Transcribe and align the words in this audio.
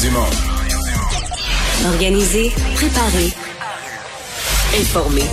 Dumont. 0.00 0.30
Organiser, 1.86 2.52
préparer, 2.76 3.32
informer. 4.78 5.24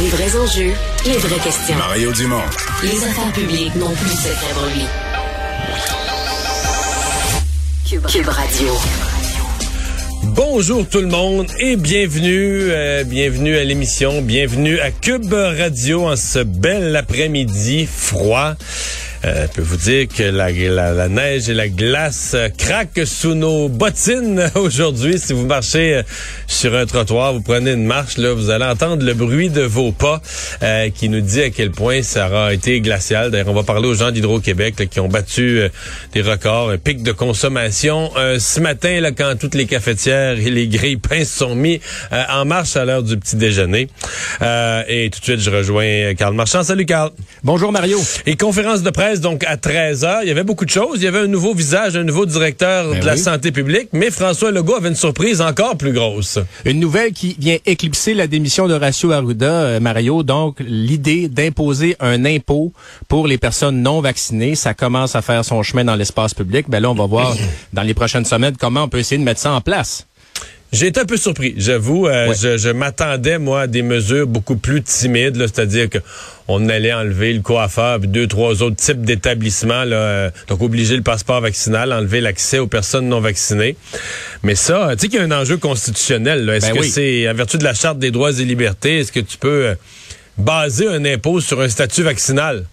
Les 0.00 0.08
vrais 0.08 0.36
enjeux, 0.36 0.72
les 1.04 1.18
vraies 1.18 1.40
questions. 1.40 1.76
Mario 1.76 2.12
Dumont. 2.12 2.40
Les 2.82 3.04
affaires 3.04 3.32
publiques 3.32 3.74
n'ont 3.74 3.90
plus 3.90 4.10
cette 4.10 4.38
lui. 4.74 4.84
Cube, 7.86 8.06
Cube 8.06 8.28
Radio. 8.28 8.72
Bonjour 10.22 10.88
tout 10.88 11.00
le 11.00 11.08
monde 11.08 11.48
et 11.58 11.76
bienvenue, 11.76 12.70
euh, 12.70 13.04
bienvenue 13.04 13.56
à 13.56 13.64
l'émission, 13.64 14.22
bienvenue 14.22 14.78
à 14.78 14.90
Cube 14.90 15.32
Radio 15.32 16.06
en 16.06 16.16
ce 16.16 16.38
bel 16.38 16.96
après-midi 16.96 17.86
froid. 17.86 18.54
Euh, 19.24 19.46
je 19.46 19.52
peux 19.52 19.62
vous 19.62 19.76
dire 19.76 20.08
que 20.08 20.22
la, 20.22 20.50
la, 20.50 21.08
neige 21.08 21.50
et 21.50 21.54
la 21.54 21.68
glace 21.68 22.32
euh, 22.34 22.48
craquent 22.56 23.06
sous 23.06 23.34
nos 23.34 23.68
bottines 23.68 24.50
aujourd'hui. 24.54 25.18
Si 25.18 25.34
vous 25.34 25.44
marchez 25.44 25.96
euh, 25.96 26.02
sur 26.46 26.74
un 26.74 26.86
trottoir, 26.86 27.34
vous 27.34 27.42
prenez 27.42 27.72
une 27.72 27.84
marche, 27.84 28.16
là, 28.16 28.32
vous 28.32 28.48
allez 28.48 28.64
entendre 28.64 29.04
le 29.04 29.12
bruit 29.12 29.50
de 29.50 29.60
vos 29.60 29.92
pas 29.92 30.22
qui 30.94 31.08
nous 31.08 31.20
dit 31.20 31.42
à 31.42 31.50
quel 31.50 31.70
point 31.70 32.02
ça 32.02 32.28
aura 32.28 32.54
été 32.54 32.80
glacial. 32.80 33.30
D'ailleurs, 33.30 33.48
on 33.48 33.54
va 33.54 33.62
parler 33.62 33.88
aux 33.88 33.94
gens 33.94 34.10
d'Hydro-Québec 34.10 34.88
qui 34.90 35.00
ont 35.00 35.08
battu 35.08 35.62
des 36.12 36.22
records, 36.22 36.70
un 36.70 36.78
pic 36.78 37.02
de 37.02 37.12
consommation 37.12 38.10
ce 38.38 38.60
matin 38.60 39.00
là, 39.00 39.12
quand 39.12 39.34
toutes 39.38 39.54
les 39.54 39.66
cafetières 39.66 40.38
et 40.38 40.50
les 40.50 40.68
grilles 40.68 40.96
pinces 40.96 41.30
sont 41.30 41.54
mis 41.54 41.80
en 42.10 42.44
marche 42.44 42.76
à 42.76 42.84
l'heure 42.84 43.02
du 43.02 43.16
petit 43.16 43.36
déjeuner. 43.36 43.88
et 44.40 45.10
tout 45.12 45.20
de 45.20 45.24
suite, 45.24 45.40
je 45.40 45.50
rejoins 45.50 46.14
Carl 46.14 46.34
Marchand. 46.34 46.62
Salut 46.62 46.86
Carl. 46.86 47.10
Bonjour 47.42 47.72
Mario. 47.72 48.00
Et 48.26 48.36
conférence 48.36 48.82
de 48.82 48.90
presse 48.90 49.09
donc 49.18 49.42
à 49.44 49.56
13 49.56 50.04
h. 50.04 50.18
Il 50.22 50.28
y 50.28 50.30
avait 50.30 50.44
beaucoup 50.44 50.64
de 50.64 50.70
choses. 50.70 50.98
Il 50.98 51.04
y 51.04 51.08
avait 51.08 51.18
un 51.18 51.26
nouveau 51.26 51.54
visage, 51.54 51.96
un 51.96 52.04
nouveau 52.04 52.26
directeur 52.26 52.92
ben 52.92 53.00
de 53.00 53.04
la 53.04 53.16
santé 53.16 53.50
publique, 53.50 53.88
mais 53.92 54.10
François 54.12 54.52
Legault 54.52 54.76
avait 54.76 54.90
une 54.90 54.94
surprise 54.94 55.40
encore 55.40 55.76
plus 55.76 55.92
grosse. 55.92 56.38
Une 56.64 56.78
nouvelle 56.78 57.12
qui 57.12 57.34
vient 57.38 57.56
éclipser 57.66 58.14
la 58.14 58.28
démission 58.28 58.68
d'Horacio 58.68 59.10
Arruda, 59.10 59.50
euh, 59.50 59.80
Mario. 59.80 60.22
Donc, 60.22 60.58
l'idée 60.60 61.28
d'imposer 61.28 61.96
un 61.98 62.24
impôt 62.24 62.72
pour 63.08 63.26
les 63.26 63.38
personnes 63.38 63.82
non 63.82 64.00
vaccinées, 64.00 64.54
ça 64.54 64.74
commence 64.74 65.16
à 65.16 65.22
faire 65.22 65.44
son 65.44 65.62
chemin 65.64 65.84
dans 65.84 65.96
l'espace 65.96 66.34
public. 66.34 66.66
Ben 66.68 66.80
là, 66.80 66.90
on 66.90 66.94
va 66.94 67.06
voir 67.06 67.34
dans 67.72 67.82
les 67.82 67.94
prochaines 67.94 68.24
semaines 68.24 68.54
comment 68.58 68.84
on 68.84 68.88
peut 68.88 68.98
essayer 68.98 69.18
de 69.18 69.24
mettre 69.24 69.40
ça 69.40 69.52
en 69.52 69.60
place. 69.60 70.06
J'ai 70.72 70.86
été 70.86 71.00
un 71.00 71.04
peu 71.04 71.16
surpris, 71.16 71.54
j'avoue. 71.56 72.06
Euh, 72.06 72.32
je, 72.32 72.70
m'attendais, 72.70 73.38
moi, 73.38 73.62
à 73.62 73.66
des 73.66 73.82
mesures 73.82 74.28
beaucoup 74.28 74.54
plus 74.54 74.82
timides, 74.82 75.36
c'est-à-dire 75.36 75.90
que 75.90 75.98
on 76.46 76.68
allait 76.68 76.92
enlever 76.92 77.32
le 77.32 77.42
coiffeur, 77.42 77.98
puis 77.98 78.08
deux, 78.08 78.26
trois 78.28 78.62
autres 78.62 78.76
types 78.76 79.02
d'établissements, 79.02 79.84
euh, 79.86 80.30
donc 80.48 80.62
obliger 80.62 80.96
le 80.96 81.02
passeport 81.02 81.40
vaccinal, 81.40 81.92
enlever 81.92 82.20
l'accès 82.20 82.58
aux 82.58 82.68
personnes 82.68 83.08
non 83.08 83.20
vaccinées. 83.20 83.76
Mais 84.42 84.54
ça, 84.54 84.90
tu 84.92 84.98
sais 85.00 85.08
qu'il 85.08 85.18
y 85.18 85.22
a 85.22 85.24
un 85.24 85.40
enjeu 85.40 85.56
constitutionnel. 85.56 86.48
Est-ce 86.48 86.72
ben 86.72 86.78
que 86.78 86.84
c'est, 86.84 87.28
en 87.28 87.34
vertu 87.34 87.58
de 87.58 87.64
la 87.64 87.74
Charte 87.74 87.98
des 87.98 88.12
droits 88.12 88.32
et 88.32 88.44
libertés, 88.44 89.00
est-ce 89.00 89.12
que 89.12 89.20
tu 89.20 89.38
peux 89.38 89.66
euh, 89.66 89.74
baser 90.38 90.86
un 90.86 91.04
impôt 91.04 91.40
sur 91.40 91.60
un 91.60 91.68
statut 91.68 92.02
vaccinal? 92.02 92.64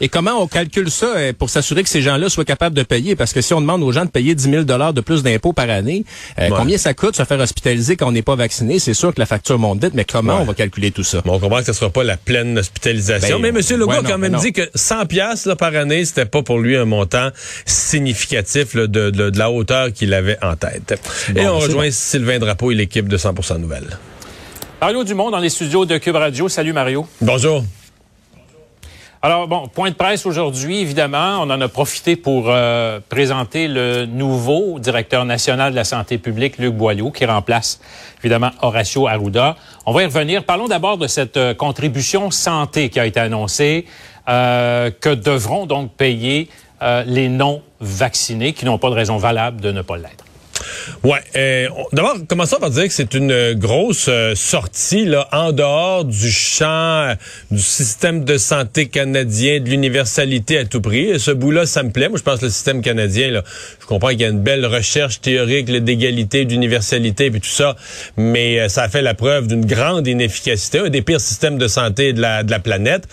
Et 0.00 0.08
comment 0.08 0.42
on 0.42 0.46
calcule 0.46 0.90
ça 0.90 1.06
euh, 1.16 1.32
pour 1.32 1.48
s'assurer 1.48 1.82
que 1.82 1.88
ces 1.88 2.02
gens-là 2.02 2.28
soient 2.28 2.44
capables 2.44 2.76
de 2.76 2.82
payer? 2.82 3.16
Parce 3.16 3.32
que 3.32 3.40
si 3.40 3.54
on 3.54 3.60
demande 3.60 3.82
aux 3.82 3.92
gens 3.92 4.04
de 4.04 4.10
payer 4.10 4.34
10 4.34 4.50
000 4.50 4.62
de 4.64 5.00
plus 5.00 5.22
d'impôts 5.22 5.54
par 5.54 5.70
année, 5.70 6.04
euh, 6.38 6.48
combien 6.50 6.76
ça 6.76 6.92
coûte 6.92 7.16
se 7.16 7.24
faire 7.24 7.40
hospitaliser 7.40 7.96
quand 7.96 8.08
on 8.08 8.12
n'est 8.12 8.22
pas 8.22 8.36
vacciné? 8.36 8.78
C'est 8.78 8.94
sûr 8.94 9.14
que 9.14 9.20
la 9.20 9.26
facture 9.26 9.58
monte 9.58 9.82
vite, 9.82 9.94
mais 9.94 10.04
comment 10.04 10.40
on 10.40 10.44
va 10.44 10.54
calculer 10.54 10.90
tout 10.90 11.02
ça? 11.02 11.22
Bon, 11.24 11.34
on 11.34 11.38
comprend 11.38 11.58
que 11.60 11.64
ce 11.64 11.70
ne 11.70 11.76
sera 11.76 11.90
pas 11.90 12.04
la 12.04 12.16
pleine 12.16 12.58
hospitalisation. 12.58 13.40
Ben, 13.40 13.52
mais 13.52 13.60
M. 13.60 13.78
Legault 13.78 13.92
a 13.92 14.02
quand 14.02 14.18
même 14.18 14.36
dit 14.36 14.52
que 14.52 14.68
100 14.74 15.06
pièces 15.06 15.48
par 15.58 15.74
année, 15.74 16.04
c'était 16.04 16.26
pas 16.26 16.42
pour 16.42 16.58
lui 16.58 16.76
un 16.76 16.84
montant 16.84 17.30
significatif 17.64 18.76
de, 18.76 19.38
la 19.38 19.50
hauteur 19.50 19.92
qu'il 19.92 20.12
avait 20.14 20.38
en 20.42 20.56
tête. 20.56 21.00
et 21.34 21.46
on 21.46 21.58
rejoint 21.58 21.90
Sylvain 21.90 22.38
Drapeau 22.38 22.70
et 22.70 22.74
l'équipe 22.74 23.08
de 23.08 23.16
100% 23.16 23.58
Nouvelles. 23.58 23.98
Mario 24.80 25.04
Dumont 25.04 25.30
dans 25.30 25.38
les 25.38 25.48
studios 25.48 25.86
de 25.86 25.96
Cube 25.96 26.16
Radio. 26.16 26.48
Salut 26.48 26.72
Mario. 26.72 27.06
Bonjour. 27.22 27.64
Alors, 29.22 29.48
bon, 29.48 29.66
point 29.66 29.90
de 29.90 29.94
presse 29.94 30.26
aujourd'hui, 30.26 30.80
évidemment. 30.80 31.38
On 31.40 31.50
en 31.50 31.60
a 31.60 31.68
profité 31.68 32.16
pour 32.16 32.44
euh, 32.48 33.00
présenter 33.08 33.66
le 33.66 34.04
nouveau 34.04 34.78
directeur 34.78 35.24
national 35.24 35.72
de 35.72 35.76
la 35.76 35.84
santé 35.84 36.18
publique, 36.18 36.58
Luc 36.58 36.74
Boileau, 36.74 37.10
qui 37.10 37.24
remplace, 37.24 37.80
évidemment, 38.20 38.50
Horacio 38.60 39.08
Arruda. 39.08 39.56
On 39.86 39.92
va 39.92 40.02
y 40.02 40.06
revenir. 40.06 40.44
Parlons 40.44 40.68
d'abord 40.68 40.98
de 40.98 41.06
cette 41.06 41.38
euh, 41.38 41.54
contribution 41.54 42.30
santé 42.30 42.90
qui 42.90 43.00
a 43.00 43.06
été 43.06 43.18
annoncée, 43.18 43.86
euh, 44.28 44.90
que 44.90 45.14
devront 45.14 45.66
donc 45.66 45.92
payer 45.92 46.48
les 47.06 47.30
non-vaccinés 47.30 48.52
qui 48.52 48.66
n'ont 48.66 48.76
pas 48.76 48.90
de 48.90 48.94
raison 48.94 49.16
valable 49.16 49.62
de 49.62 49.72
ne 49.72 49.80
pas 49.80 49.96
l'être. 49.96 50.25
Ouais. 51.02 51.20
Euh, 51.36 51.68
D'abord, 51.92 52.16
commençons 52.28 52.56
par 52.58 52.70
dire 52.70 52.84
que 52.84 52.92
c'est 52.92 53.14
une 53.14 53.54
grosse 53.54 54.06
euh, 54.08 54.34
sortie 54.34 55.04
là 55.04 55.28
en 55.32 55.52
dehors 55.52 56.04
du 56.04 56.30
champ 56.30 57.08
euh, 57.08 57.14
du 57.50 57.60
système 57.60 58.24
de 58.24 58.38
santé 58.38 58.86
canadien, 58.86 59.60
de 59.60 59.68
l'universalité 59.68 60.58
à 60.58 60.64
tout 60.64 60.80
prix. 60.80 61.18
ce 61.18 61.30
bout-là, 61.30 61.66
ça 61.66 61.82
me 61.82 61.90
plaît. 61.90 62.08
Moi, 62.08 62.18
je 62.18 62.22
pense 62.22 62.40
que 62.40 62.46
le 62.46 62.50
système 62.50 62.82
canadien, 62.82 63.30
là, 63.30 63.42
je 63.80 63.86
comprends 63.86 64.08
qu'il 64.08 64.20
y 64.20 64.24
a 64.24 64.28
une 64.28 64.42
belle 64.42 64.66
recherche 64.66 65.20
théorique 65.20 65.70
d'égalité, 65.70 66.44
d'universalité, 66.44 67.30
puis 67.30 67.40
tout 67.40 67.48
ça, 67.48 67.76
mais 68.16 68.60
euh, 68.60 68.68
ça 68.68 68.82
a 68.82 68.88
fait 68.88 69.02
la 69.02 69.14
preuve 69.14 69.46
d'une 69.46 69.64
grande 69.64 70.06
inefficacité, 70.06 70.80
un 70.80 70.88
des 70.88 71.02
pires 71.02 71.20
systèmes 71.20 71.58
de 71.58 71.68
santé 71.68 72.12
de 72.12 72.20
la, 72.20 72.42
de 72.42 72.50
la 72.50 72.58
planète. 72.58 73.04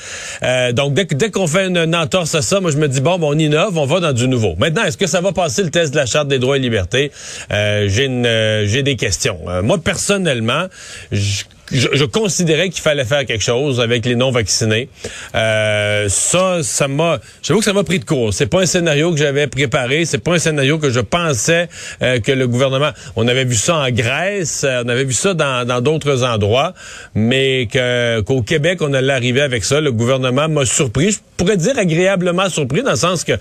donc, 0.74 0.94
dès, 0.94 1.06
dès 1.06 1.32
qu'on 1.32 1.48
fait 1.48 1.68
une, 1.68 1.96
entorse 1.96 2.36
à 2.36 2.42
ça, 2.42 2.60
moi, 2.60 2.72
je 2.72 2.78
me 2.78 2.88
dis, 2.88 3.02
bon, 3.02 3.20
bon, 3.20 3.36
on 3.36 3.40
innove, 3.40 3.78
on 3.78 3.86
va 3.86 4.00
dans 4.00 4.14
du 4.14 4.28
nouveau. 4.28 4.56
Maintenant, 4.58 4.84
est-ce 4.84 4.98
que 4.98 5.08
ça 5.08 5.22
va 5.22 5.32
passer 5.32 5.64
le 5.64 5.70
test 5.70 5.94
de 5.94 5.98
la 5.98 6.06
Charte 6.06 6.28
des 6.28 6.40
droits 6.40 6.58
et 6.58 6.60
libertés? 6.60 7.12
Euh, 7.52 7.88
j'ai 7.90 8.08
euh, 8.08 8.66
j'ai 8.66 8.84
des 8.84 8.96
questions. 8.96 9.40
Euh, 9.48 9.62
moi 9.62 9.78
personnellement, 9.78 10.68
je 11.12 11.44
je, 11.74 12.06
considérais 12.06 12.70
qu'il 12.70 12.82
fallait 12.82 13.06
faire 13.06 13.26
quelque 13.26 13.44
chose 13.44 13.80
avec 13.80 14.06
les 14.06 14.16
non-vaccinés. 14.16 14.90
Euh, 15.36 16.08
ça, 16.10 16.60
ça 16.62 16.88
m'a, 16.88 17.20
j'avoue 17.42 17.60
que 17.60 17.66
ça 17.66 17.74
m'a 17.74 17.84
pris 17.84 18.00
de 18.00 18.06
court. 18.06 18.34
C'est 18.34 18.48
pas 18.48 18.62
un 18.62 18.66
scénario 18.66 19.12
que 19.12 19.18
j'avais 19.18 19.48
préparé. 19.48 20.06
C'est 20.06 20.20
pas 20.20 20.34
un 20.34 20.40
scénario 20.40 20.78
que 20.78 20.90
je 20.90 21.00
pensais 21.00 21.68
euh, 22.02 22.20
que 22.20 22.32
le 22.32 22.48
gouvernement. 22.48 22.92
On 23.16 23.28
avait 23.28 23.46
vu 23.46 23.56
ça 23.56 23.78
en 23.78 23.90
Grèce, 23.90 24.64
euh, 24.64 24.84
on 24.86 24.90
avait 24.90 25.04
vu 25.04 25.14
ça 25.14 25.34
dans 25.34 25.82
d'autres 25.82 26.24
endroits, 26.24 26.74
mais 27.16 27.68
qu'au 27.72 28.42
Québec 28.42 28.80
on 28.82 28.94
allait 28.94 29.14
arriver 29.14 29.42
avec 29.42 29.64
ça. 29.64 29.82
Le 29.82 29.92
gouvernement 29.92 30.48
m'a 30.48 30.66
surpris. 30.66 31.12
Je 31.12 31.20
pourrais 31.38 31.58
dire 31.58 31.78
agréablement 31.78 32.50
surpris 32.50 32.84
dans 32.84 32.92
le 32.92 32.98
sens 32.98 33.24
que 33.24 33.34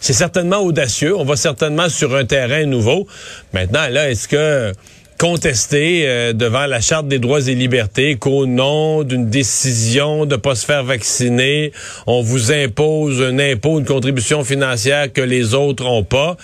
c'est 0.00 0.12
certainement 0.12 0.58
audacieux. 0.58 1.16
On 1.16 1.24
va 1.24 1.36
certainement 1.36 1.88
sur 1.88 2.14
un 2.14 2.24
terrain 2.24 2.64
nouveau. 2.64 3.06
Maintenant, 3.52 3.88
là, 3.88 4.10
est-ce 4.10 4.28
que 4.28 4.72
contester 5.20 6.04
euh, 6.06 6.32
devant 6.32 6.64
la 6.64 6.80
Charte 6.80 7.06
des 7.06 7.18
droits 7.18 7.46
et 7.46 7.54
libertés 7.54 8.16
qu'au 8.16 8.46
nom 8.46 9.02
d'une 9.02 9.28
décision 9.28 10.24
de 10.24 10.36
pas 10.36 10.54
se 10.54 10.64
faire 10.64 10.82
vacciner, 10.82 11.72
on 12.06 12.22
vous 12.22 12.52
impose 12.52 13.20
un 13.20 13.38
impôt, 13.38 13.78
une 13.78 13.84
contribution 13.84 14.44
financière 14.44 15.12
que 15.12 15.20
les 15.20 15.52
autres 15.52 15.84
ont 15.84 16.04
pas. 16.04 16.38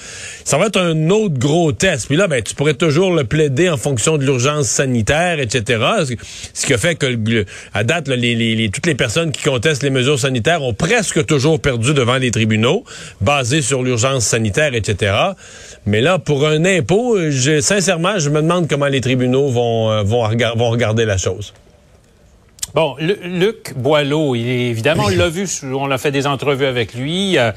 Ça 0.44 0.58
va 0.58 0.66
être 0.66 0.78
un 0.78 1.08
autre 1.08 1.38
gros 1.38 1.72
test. 1.72 2.06
Puis 2.06 2.16
là, 2.16 2.28
ben, 2.28 2.42
tu 2.42 2.54
pourrais 2.54 2.74
toujours 2.74 3.14
le 3.14 3.24
plaider 3.24 3.70
en 3.70 3.78
fonction 3.78 4.18
de 4.18 4.26
l'urgence 4.26 4.66
sanitaire, 4.66 5.40
etc. 5.40 5.82
Ce 6.52 6.66
qui 6.66 6.74
a 6.74 6.78
fait 6.78 6.96
que, 6.96 7.46
à 7.72 7.82
date, 7.82 8.08
les, 8.08 8.34
les, 8.34 8.68
toutes 8.68 8.86
les 8.86 8.94
personnes 8.94 9.32
qui 9.32 9.42
contestent 9.42 9.84
les 9.84 9.90
mesures 9.90 10.18
sanitaires 10.18 10.62
ont 10.62 10.74
presque 10.74 11.24
toujours 11.24 11.60
perdu 11.60 11.94
devant 11.94 12.18
les 12.18 12.30
tribunaux, 12.30 12.84
basés 13.22 13.62
sur 13.62 13.82
l'urgence 13.82 14.26
sanitaire, 14.26 14.74
etc. 14.74 15.14
Mais 15.86 16.02
là, 16.02 16.18
pour 16.18 16.46
un 16.46 16.66
impôt, 16.66 17.16
je, 17.30 17.60
sincèrement, 17.62 18.18
je 18.18 18.28
me 18.28 18.42
demande 18.42 18.65
comment 18.68 18.86
les 18.86 19.00
tribunaux 19.00 19.48
vont, 19.48 19.90
euh, 19.90 20.02
vont, 20.02 20.70
regarder 20.70 21.04
la 21.04 21.16
chose. 21.16 21.52
Bon, 22.74 22.94
Luc 22.98 23.72
Boileau, 23.74 24.34
il 24.34 24.46
évidemment, 24.46 25.04
on 25.06 25.08
l'a 25.08 25.28
vu, 25.30 25.48
on 25.62 25.90
a 25.90 25.96
fait 25.96 26.10
des 26.10 26.26
entrevues 26.26 26.66
avec 26.66 26.92
lui. 26.92 27.38
Euh, 27.38 27.52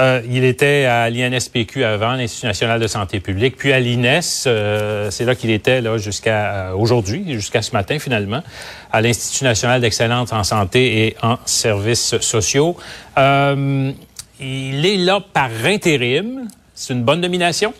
euh, 0.00 0.20
il 0.28 0.42
était 0.42 0.86
à 0.86 1.10
l'INSPQ 1.10 1.84
avant, 1.84 2.14
l'Institut 2.14 2.46
national 2.46 2.80
de 2.80 2.88
santé 2.88 3.20
publique, 3.20 3.56
puis 3.56 3.72
à 3.72 3.78
l'INES, 3.78 4.20
c'est 4.22 5.24
là 5.24 5.34
qu'il 5.36 5.50
était 5.50 5.80
là 5.80 5.96
jusqu'à 5.96 6.74
aujourd'hui, 6.74 7.34
jusqu'à 7.34 7.62
ce 7.62 7.70
matin 7.70 8.00
finalement, 8.00 8.42
à 8.90 9.00
l'Institut 9.00 9.44
national 9.44 9.80
d'excellence 9.80 10.32
en 10.32 10.42
santé 10.42 11.06
et 11.06 11.16
en 11.22 11.38
services 11.44 12.18
sociaux. 12.18 12.76
il 13.16 13.94
est 14.86 14.96
là 14.96 15.20
par 15.32 15.50
intérim. 15.64 16.48
C'est 16.74 16.94
une 16.94 17.04
bonne 17.04 17.20
nomination? 17.20 17.72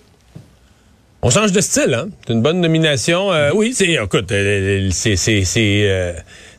On 1.26 1.31
change 1.31 1.53
de 1.53 1.62
style, 1.62 1.94
hein? 1.94 2.09
C'est 2.26 2.35
une 2.35 2.43
bonne 2.43 2.61
nomination. 2.61 3.32
Euh, 3.32 3.50
oui, 3.55 3.73
c'est, 3.75 3.88
écoute, 3.93 4.31
euh, 4.31 4.91
c'est, 4.93 5.17
c'est, 5.17 5.43
c'est, 5.44 5.87
euh, 5.88 6.12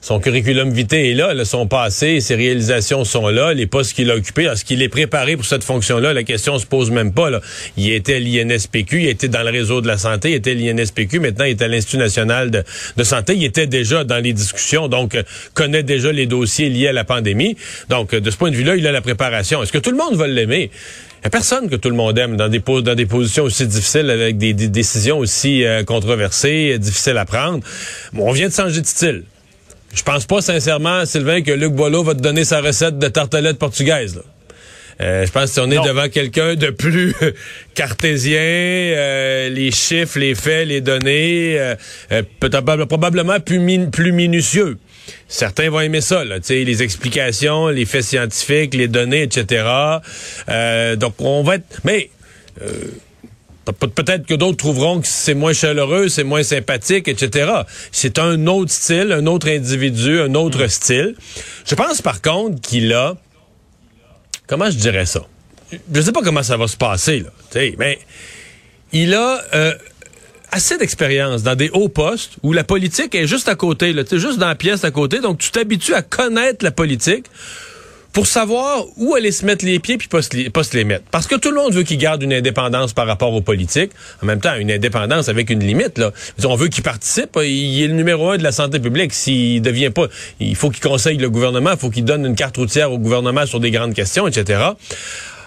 son 0.05 0.19
curriculum 0.19 0.71
vitae 0.71 1.09
est 1.09 1.13
là, 1.15 1.33
là, 1.33 1.45
son 1.45 1.65
passé, 1.65 2.21
ses 2.21 2.35
réalisations 2.35 3.03
sont 3.05 3.27
là, 3.27 3.55
les 3.55 3.65
postes 3.65 3.93
qu'il 3.93 4.11
a 4.11 4.15
occupés, 4.15 4.43
est-ce 4.43 4.63
qu'il 4.63 4.83
est 4.83 4.87
préparé 4.87 5.35
pour 5.35 5.47
cette 5.47 5.63
fonction-là? 5.63 6.13
La 6.13 6.21
question 6.21 6.59
se 6.59 6.67
pose 6.67 6.91
même 6.91 7.11
pas. 7.11 7.31
Là. 7.31 7.41
Il 7.75 7.91
était 7.91 8.17
à 8.17 8.19
l'INSPQ, 8.19 9.01
il 9.01 9.07
était 9.07 9.29
dans 9.29 9.41
le 9.41 9.49
réseau 9.49 9.81
de 9.81 9.87
la 9.87 9.97
santé, 9.97 10.29
il 10.29 10.35
était 10.35 10.51
à 10.51 10.53
l'INSPQ, 10.53 11.19
maintenant 11.19 11.45
il 11.45 11.51
est 11.51 11.61
à 11.63 11.67
l'Institut 11.67 11.97
national 11.97 12.51
de, 12.51 13.03
santé, 13.03 13.33
il 13.35 13.43
était 13.45 13.65
déjà 13.65 14.03
dans 14.03 14.23
les 14.23 14.31
discussions, 14.31 14.87
donc 14.87 15.15
euh, 15.15 15.23
connaît 15.55 15.81
déjà 15.81 16.11
les 16.11 16.27
dossiers 16.27 16.69
liés 16.69 16.89
à 16.89 16.93
la 16.93 17.03
pandémie. 17.03 17.57
Donc, 17.89 18.13
euh, 18.13 18.19
de 18.19 18.29
ce 18.29 18.37
point 18.37 18.51
de 18.51 18.55
vue-là, 18.55 18.75
il 18.75 18.85
a 18.85 18.91
la 18.91 19.01
préparation. 19.01 19.63
Est-ce 19.63 19.71
que 19.71 19.79
tout 19.79 19.89
le 19.89 19.97
monde 19.97 20.15
va 20.15 20.27
l'aimer? 20.27 20.69
Il 20.69 21.21
n'y 21.23 21.27
a 21.27 21.29
personne 21.31 21.67
que 21.67 21.77
tout 21.77 21.89
le 21.89 21.95
monde 21.95 22.15
aime 22.19 22.37
dans 22.37 22.47
des, 22.47 22.59
dans 22.59 22.93
des 22.93 23.07
positions 23.07 23.45
aussi 23.45 23.65
difficiles, 23.65 24.11
avec 24.11 24.37
des, 24.37 24.53
des 24.53 24.67
décisions 24.67 25.17
aussi 25.17 25.65
euh, 25.65 25.83
controversées, 25.83 26.77
difficiles 26.77 27.17
à 27.17 27.25
prendre. 27.25 27.61
Bon, 28.13 28.29
on 28.29 28.33
vient 28.33 28.49
de 28.49 28.53
changer 28.53 28.81
de 28.81 28.85
style. 28.85 29.23
Je 29.95 30.03
pense 30.03 30.25
pas 30.25 30.41
sincèrement, 30.41 31.05
Sylvain, 31.05 31.41
que 31.41 31.51
Luc 31.51 31.71
Boileau 31.71 32.03
va 32.03 32.13
te 32.13 32.19
donner 32.21 32.43
sa 32.43 32.61
recette 32.61 32.99
de 32.99 33.07
tartelette 33.07 33.57
portugaise. 33.57 34.15
Là. 34.15 34.21
Euh, 35.01 35.25
je 35.25 35.31
pense 35.31 35.53
qu'on 35.53 35.69
est 35.71 35.83
devant 35.83 36.07
quelqu'un 36.07 36.55
de 36.55 36.69
plus 36.69 37.13
cartésien, 37.75 38.39
euh, 38.39 39.49
les 39.49 39.71
chiffres, 39.71 40.19
les 40.19 40.35
faits, 40.35 40.67
les 40.67 40.81
données, 40.81 41.59
euh, 41.59 41.75
euh 42.11 42.23
probablement 42.39 43.39
plus, 43.39 43.89
plus 43.89 44.11
minutieux. 44.11 44.77
Certains 45.27 45.69
vont 45.69 45.81
aimer 45.81 46.01
ça, 46.01 46.23
là, 46.23 46.37
les 46.49 46.83
explications, 46.83 47.67
les 47.67 47.85
faits 47.85 48.03
scientifiques, 48.03 48.73
les 48.73 48.87
données, 48.87 49.23
etc. 49.23 49.65
Euh, 50.49 50.95
donc 50.95 51.15
on 51.19 51.43
va 51.43 51.55
être, 51.55 51.81
mais 51.83 52.09
Peut-être 53.65 54.27
que 54.27 54.35
d'autres 54.35 54.57
trouveront 54.57 55.01
que 55.01 55.07
c'est 55.07 55.33
moins 55.33 55.53
chaleureux, 55.53 56.07
c'est 56.07 56.23
moins 56.23 56.43
sympathique, 56.43 57.07
etc. 57.07 57.51
C'est 57.91 58.19
un 58.19 58.45
autre 58.47 58.71
style, 58.71 59.11
un 59.11 59.25
autre 59.25 59.49
individu, 59.49 60.21
un 60.21 60.35
autre 60.35 60.65
hmm. 60.65 60.69
style. 60.69 61.15
Je 61.65 61.75
pense 61.75 62.01
par 62.01 62.21
contre 62.21 62.61
qu'il 62.61 62.93
a, 62.93 63.15
comment 64.47 64.69
je 64.69 64.77
dirais 64.77 65.05
ça? 65.05 65.21
Je 65.91 66.01
sais 66.01 66.11
pas 66.11 66.21
comment 66.21 66.43
ça 66.43 66.57
va 66.57 66.67
se 66.67 66.77
passer, 66.77 67.21
là, 67.21 67.61
mais 67.79 67.99
il 68.93 69.15
a 69.15 69.41
euh, 69.55 69.73
assez 70.51 70.77
d'expérience 70.77 71.41
dans 71.41 71.55
des 71.55 71.69
hauts 71.69 71.89
postes 71.89 72.33
où 72.43 72.53
la 72.53 72.63
politique 72.63 73.15
est 73.15 73.27
juste 73.27 73.49
à 73.49 73.55
côté, 73.55 73.93
là, 73.93 74.03
juste 74.09 74.37
dans 74.37 74.47
la 74.47 74.55
pièce 74.55 74.83
à 74.83 74.91
côté, 74.91 75.19
donc 75.19 75.39
tu 75.39 75.49
t'habitues 75.49 75.95
à 75.95 76.03
connaître 76.03 76.63
la 76.63 76.71
politique 76.71 77.25
pour 78.15 78.27
savoir 78.27 78.85
où 78.95 79.13
aller 79.13 79.33
se 79.33 79.45
mettre 79.45 79.65
les 79.65 79.77
pieds 79.77 79.97
puis 79.97 80.07
pas 80.07 80.21
se, 80.21 80.49
pas 80.49 80.63
se 80.63 80.75
les 80.77 80.85
mettre. 80.85 81.03
Parce 81.11 81.27
que 81.27 81.35
tout 81.35 81.49
le 81.49 81.57
monde 81.57 81.73
veut 81.73 81.83
qu'il 81.83 81.97
garde 81.97 82.23
une 82.23 82.31
indépendance 82.31 82.93
par 82.93 83.07
rapport 83.07 83.33
aux 83.33 83.41
politiques. 83.41 83.91
En 84.23 84.25
même 84.25 84.39
temps, 84.39 84.55
une 84.55 84.71
indépendance 84.71 85.27
avec 85.27 85.49
une 85.49 85.59
limite. 85.59 85.97
Là. 85.97 86.13
On 86.45 86.55
veut 86.55 86.69
qu'il 86.69 86.81
participe. 86.81 87.37
Il 87.43 87.83
est 87.83 87.87
le 87.87 87.93
numéro 87.93 88.29
un 88.29 88.37
de 88.37 88.43
la 88.43 88.53
santé 88.53 88.79
publique. 88.79 89.13
S'il 89.13 89.61
devient 89.61 89.89
pas, 89.89 90.07
il 90.39 90.55
faut 90.55 90.69
qu'il 90.69 90.81
conseille 90.81 91.17
le 91.17 91.29
gouvernement. 91.29 91.71
Il 91.73 91.77
faut 91.77 91.89
qu'il 91.89 92.05
donne 92.05 92.25
une 92.25 92.35
carte 92.35 92.55
routière 92.55 92.89
au 92.89 92.97
gouvernement 92.97 93.45
sur 93.45 93.59
des 93.59 93.69
grandes 93.69 93.93
questions, 93.93 94.25
etc. 94.29 94.61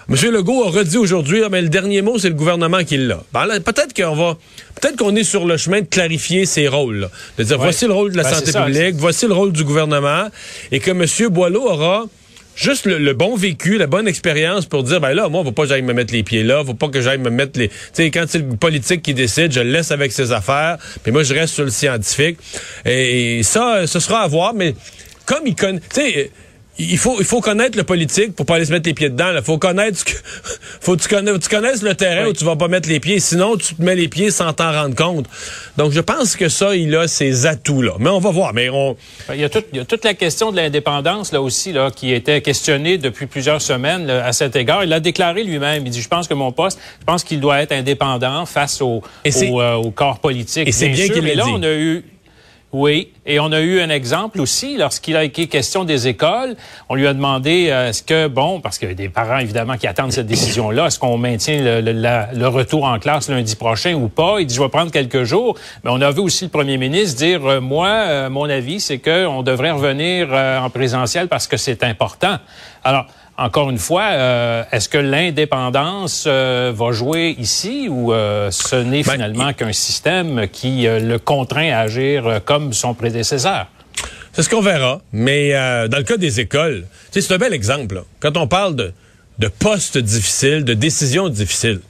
Monsieur 0.07 0.31
Legault 0.31 0.63
a 0.65 0.69
redit 0.69 0.97
aujourd'hui, 0.97 1.41
ah, 1.43 1.49
mais 1.49 1.63
le 1.63 1.69
dernier 1.69 2.03
mot, 2.03 2.19
c'est 2.19 2.29
le 2.29 2.35
gouvernement 2.35 2.83
qui 2.83 2.97
l'a. 2.97 3.23
Ben 3.33 3.47
peut-être 3.61 3.95
qu'on 3.95 4.15
va, 4.15 4.37
peut-être 4.79 4.95
qu'on 4.95 5.15
est 5.15 5.23
sur 5.23 5.45
le 5.45 5.57
chemin 5.57 5.81
de 5.81 5.85
clarifier 5.85 6.45
ses 6.45 6.67
rôles, 6.67 7.09
de 7.37 7.43
dire 7.43 7.57
voici 7.57 7.85
le 7.85 7.93
rôle 7.93 8.11
de 8.11 8.17
la 8.17 8.23
ben, 8.23 8.33
santé 8.33 8.51
publique, 8.51 8.95
voici 8.95 9.27
le 9.27 9.33
rôle 9.33 9.51
du 9.51 9.63
gouvernement, 9.63 10.27
et 10.71 10.79
que 10.79 10.89
Monsieur 10.89 11.29
Boileau 11.29 11.69
aura 11.69 12.05
juste 12.59 12.85
le, 12.85 13.13
bon 13.13 13.35
vécu, 13.35 13.77
la 13.77 13.87
bonne 13.87 14.07
expérience 14.07 14.65
pour 14.65 14.83
dire 14.83 14.99
ben 14.99 15.13
là, 15.13 15.29
moi, 15.29 15.43
faut 15.43 15.51
pas 15.51 15.63
que 15.63 15.69
j'aille 15.69 15.81
me 15.81 15.93
mettre 15.93 16.13
les 16.13 16.23
pieds 16.23 16.43
là, 16.43 16.63
faut 16.63 16.73
pas 16.73 16.89
que 16.89 17.01
j'aille 17.01 17.17
me 17.17 17.29
mettre 17.29 17.57
les. 17.57 17.69
Tu 17.69 17.75
sais, 17.93 18.11
quand 18.11 18.25
c'est 18.27 18.39
le 18.39 18.55
politique 18.55 19.01
qui 19.01 19.13
décide, 19.13 19.51
je 19.51 19.61
le 19.61 19.71
laisse 19.71 19.91
avec 19.91 20.11
ses 20.11 20.31
affaires, 20.31 20.77
puis 21.01 21.11
moi 21.11 21.23
je 21.23 21.33
reste 21.33 21.53
sur 21.53 21.63
le 21.63 21.71
scientifique. 21.71 22.37
Et, 22.85 23.41
ça, 23.43 23.87
ce 23.87 23.99
sera 23.99 24.21
à 24.21 24.27
voir, 24.27 24.53
mais 24.53 24.75
comme 25.25 25.47
il 25.47 25.55
connaît. 25.55 25.79
Tu 25.93 26.29
il 26.79 26.97
faut, 26.97 27.17
il 27.19 27.25
faut 27.25 27.41
connaître 27.41 27.77
le 27.77 27.83
politique 27.83 28.33
pour 28.35 28.45
pas 28.45 28.55
aller 28.55 28.65
se 28.65 28.71
mettre 28.71 28.87
les 28.87 28.93
pieds 28.93 29.09
dedans. 29.09 29.31
Il 29.35 29.41
faut 29.41 29.57
connaître 29.57 29.97
ce 29.99 30.05
que, 30.05 30.13
faut 30.79 30.95
que 30.95 31.01
tu, 31.01 31.09
connais, 31.09 31.37
tu 31.37 31.49
connaisses 31.49 31.81
le 31.81 31.93
terrain 31.93 32.27
où 32.27 32.33
tu 32.33 32.45
vas 32.45 32.55
pas 32.55 32.69
mettre 32.69 32.87
les 32.87 33.01
pieds. 33.01 33.19
Sinon, 33.19 33.57
tu 33.57 33.75
te 33.75 33.81
mets 33.81 33.95
les 33.95 34.07
pieds 34.07 34.31
sans 34.31 34.53
t'en 34.53 34.71
rendre 34.71 34.95
compte. 34.95 35.25
Donc, 35.75 35.91
je 35.91 35.99
pense 35.99 36.37
que 36.37 36.47
ça, 36.47 36.75
il 36.75 36.95
a 36.95 37.07
ses 37.09 37.45
atouts-là. 37.45 37.93
Mais 37.99 38.09
on 38.09 38.19
va 38.19 38.31
voir. 38.31 38.53
Mais 38.53 38.69
on... 38.69 38.95
il, 39.33 39.41
y 39.41 39.43
a 39.43 39.49
il 39.73 39.77
y 39.77 39.81
a 39.81 39.85
toute 39.85 40.05
la 40.05 40.13
question 40.13 40.51
de 40.51 40.55
l'indépendance, 40.55 41.33
là 41.33 41.41
aussi, 41.41 41.73
là, 41.73 41.91
qui 41.91 42.13
était 42.13 42.41
questionnée 42.41 42.97
depuis 42.97 43.25
plusieurs 43.25 43.61
semaines 43.61 44.09
à 44.09 44.31
cet 44.31 44.55
égard. 44.55 44.85
Il 44.85 44.93
a 44.93 45.01
déclaré 45.01 45.43
lui-même. 45.43 45.85
Il 45.85 45.91
dit, 45.91 46.01
je 46.01 46.07
pense 46.07 46.29
que 46.29 46.33
mon 46.33 46.53
poste, 46.53 46.79
je 47.01 47.05
pense 47.05 47.25
qu'il 47.25 47.41
doit 47.41 47.61
être 47.61 47.73
indépendant 47.73 48.45
face 48.45 48.81
au, 48.81 49.03
au, 49.25 49.61
euh, 49.61 49.73
au, 49.73 49.91
corps 49.91 50.19
politique. 50.19 50.67
Et 50.67 50.71
c'est 50.71 50.87
bien, 50.87 51.09
qu'il 51.09 51.23
Mais 51.23 51.35
là, 51.35 51.45
on 51.47 51.61
a 51.61 51.73
eu 51.73 52.05
oui, 52.71 53.09
et 53.29 53.39
on 53.39 53.51
a 53.51 53.61
eu 53.61 53.79
un 53.79 53.89
exemple 53.89 54.41
aussi 54.41 54.75
lorsqu'il 54.75 55.15
a 55.15 55.23
été 55.23 55.47
question 55.47 55.83
des 55.85 56.07
écoles. 56.07 56.55
On 56.89 56.95
lui 56.95 57.05
a 57.05 57.13
demandé 57.13 57.67
euh, 57.69 57.89
est-ce 57.89 58.01
que 58.01 58.27
bon, 58.27 58.59
parce 58.59 58.79
qu'il 58.79 58.89
y 58.89 58.91
a 58.91 58.95
des 58.95 59.07
parents 59.07 59.37
évidemment 59.37 59.77
qui 59.77 59.85
attendent 59.85 60.11
cette 60.11 60.25
décision-là, 60.25 60.87
est-ce 60.87 60.97
qu'on 60.97 61.17
maintient 61.19 61.61
le, 61.61 61.91
le, 62.33 62.47
retour 62.47 62.85
en 62.85 62.97
classe 62.97 63.29
lundi 63.29 63.55
prochain 63.55 63.93
ou 63.93 64.09
pas? 64.09 64.37
Il 64.39 64.47
dit 64.47 64.55
je 64.55 64.61
vais 64.61 64.69
prendre 64.69 64.91
quelques 64.91 65.23
jours. 65.23 65.55
Mais 65.83 65.91
on 65.93 66.01
a 66.01 66.09
vu 66.09 66.21
aussi 66.21 66.45
le 66.45 66.49
premier 66.49 66.77
ministre 66.77 67.17
dire 67.17 67.45
euh, 67.45 67.61
moi, 67.61 67.87
euh, 67.87 68.29
mon 68.31 68.49
avis, 68.49 68.79
c'est 68.79 68.97
qu'on 68.97 69.43
devrait 69.43 69.71
revenir 69.71 70.33
en 70.33 70.69
présentiel 70.71 71.27
parce 71.27 71.45
que 71.45 71.55
c'est 71.55 71.83
important. 71.83 72.37
Alors 72.83 73.05
encore 73.39 73.69
une 73.69 73.77
fois, 73.77 74.03
euh, 74.11 74.63
est-ce 74.73 74.89
que 74.89 74.97
l'indépendance 74.97 76.25
euh, 76.27 76.73
va 76.75 76.91
jouer 76.91 77.35
ici 77.39 77.87
ou 77.89 78.11
euh, 78.11 78.51
ce 78.51 78.75
n'est 78.75 79.01
ben, 79.01 79.13
finalement 79.13 79.53
qu'un 79.53 79.71
système 79.71 80.47
qui 80.49 80.83
le 80.83 81.17
contraint 81.17 81.71
à 81.71 81.79
agir 81.79 82.41
comme 82.43 82.73
son 82.73 82.93
prédécesseur? 82.93 83.18
C'est 84.33 84.43
ce 84.43 84.49
qu'on 84.49 84.61
verra. 84.61 85.01
Mais 85.11 85.51
dans 85.87 85.97
le 85.97 86.03
cas 86.03 86.17
des 86.17 86.39
écoles, 86.39 86.85
c'est 87.11 87.31
un 87.31 87.37
bel 87.37 87.53
exemple. 87.53 88.03
Quand 88.19 88.37
on 88.37 88.47
parle 88.47 88.75
de, 88.75 89.47
postes 89.47 89.97
difficiles, 89.97 90.63
de 90.63 90.73
décisions 90.73 91.29
difficiles, 91.29 91.81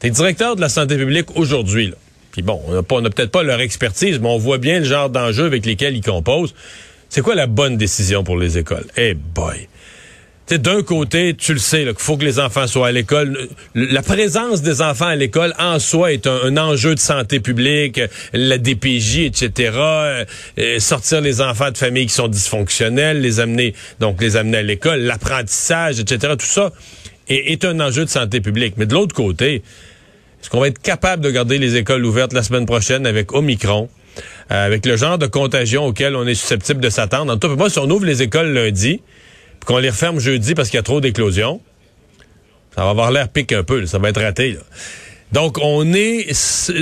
tu 0.00 0.06
es 0.06 0.10
directeur 0.10 0.56
de 0.56 0.60
la 0.60 0.68
santé 0.68 0.96
publique 0.96 1.36
aujourd'hui. 1.36 1.92
Puis 2.32 2.42
bon, 2.42 2.60
on 2.68 3.00
n'a 3.00 3.10
peut-être 3.10 3.30
pas 3.30 3.42
leur 3.42 3.60
expertise, 3.60 4.18
mais 4.20 4.28
on 4.28 4.38
voit 4.38 4.58
bien 4.58 4.80
le 4.80 4.84
genre 4.84 5.08
d'enjeux 5.08 5.46
avec 5.46 5.64
lesquels 5.64 5.96
ils 5.96 6.04
composent. 6.04 6.54
C'est 7.08 7.22
quoi 7.22 7.34
la 7.34 7.46
bonne 7.46 7.76
décision 7.76 8.24
pour 8.24 8.36
les 8.36 8.58
écoles? 8.58 8.86
Eh 8.96 9.14
boy! 9.14 9.68
D'un 10.54 10.82
côté, 10.82 11.34
tu 11.34 11.52
le 11.52 11.58
sais, 11.58 11.84
qu'il 11.84 11.94
faut 11.98 12.16
que 12.16 12.24
les 12.24 12.38
enfants 12.38 12.66
soient 12.66 12.88
à 12.88 12.92
l'école. 12.92 13.48
La 13.74 14.02
présence 14.02 14.62
des 14.62 14.80
enfants 14.80 15.06
à 15.06 15.16
l'école 15.16 15.52
en 15.58 15.78
soi 15.78 16.12
est 16.12 16.26
un, 16.26 16.56
enjeu 16.56 16.94
de 16.94 17.00
santé 17.00 17.40
publique, 17.40 18.00
la 18.32 18.58
DPJ, 18.58 19.18
etc. 19.18 19.72
Euh, 19.76 20.24
sortir 20.78 21.20
les 21.20 21.40
enfants 21.40 21.70
de 21.70 21.78
familles 21.78 22.06
qui 22.06 22.14
sont 22.14 22.28
dysfonctionnelles, 22.28 23.20
les 23.20 23.40
amener, 23.40 23.74
donc 23.98 24.20
les 24.22 24.36
amener 24.36 24.58
à 24.58 24.62
l'école, 24.62 25.00
l'apprentissage, 25.00 25.98
etc. 25.98 26.34
Tout 26.38 26.46
ça 26.46 26.70
est, 27.28 27.52
est, 27.52 27.64
un 27.64 27.80
enjeu 27.80 28.04
de 28.04 28.10
santé 28.10 28.40
publique. 28.40 28.74
Mais 28.76 28.86
de 28.86 28.94
l'autre 28.94 29.14
côté, 29.14 29.62
est-ce 30.40 30.48
qu'on 30.48 30.60
va 30.60 30.68
être 30.68 30.80
capable 30.80 31.22
de 31.24 31.30
garder 31.30 31.58
les 31.58 31.76
écoles 31.76 32.04
ouvertes 32.04 32.32
la 32.32 32.44
semaine 32.44 32.66
prochaine 32.66 33.06
avec 33.06 33.32
Omicron? 33.32 33.88
Euh, 34.50 34.66
avec 34.66 34.86
le 34.86 34.96
genre 34.96 35.18
de 35.18 35.26
contagion 35.26 35.86
auquel 35.86 36.14
on 36.14 36.26
est 36.26 36.34
susceptible 36.34 36.80
de 36.80 36.88
s'attendre? 36.88 37.32
En 37.32 37.36
tout 37.36 37.48
cas, 37.48 37.56
moi, 37.56 37.68
si 37.68 37.78
on 37.80 37.90
ouvre 37.90 38.06
les 38.06 38.22
écoles 38.22 38.52
lundi, 38.52 39.02
qu'on 39.66 39.78
les 39.78 39.90
referme 39.90 40.18
jeudi 40.18 40.54
parce 40.54 40.70
qu'il 40.70 40.78
y 40.78 40.80
a 40.80 40.82
trop 40.82 41.02
d'éclosions, 41.02 41.60
ça 42.74 42.84
va 42.84 42.90
avoir 42.90 43.10
l'air 43.10 43.28
pique 43.28 43.52
un 43.52 43.62
peu, 43.62 43.84
ça 43.84 43.98
va 43.98 44.08
être 44.08 44.22
raté. 44.22 44.56
Donc, 45.32 45.58
on 45.60 45.92
est 45.92 46.28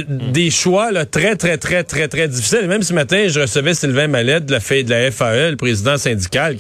des 0.09 0.51
choix 0.51 0.93
là, 0.93 1.07
très, 1.07 1.35
très, 1.35 1.57
très, 1.57 1.83
très, 1.83 2.09
très 2.09 2.29
difficiles. 2.29 2.69
même 2.69 2.83
ce 2.83 2.93
matin, 2.93 3.27
je 3.29 3.41
recevais 3.41 3.75
Sylvain 3.75 4.07
Mallette 4.07 4.45
de 4.47 4.53
la, 4.53 4.59
de 4.59 4.91
la 4.91 5.11
FAE, 5.11 5.51
le 5.53 5.57
président 5.57 5.97
syndical. 5.97 6.57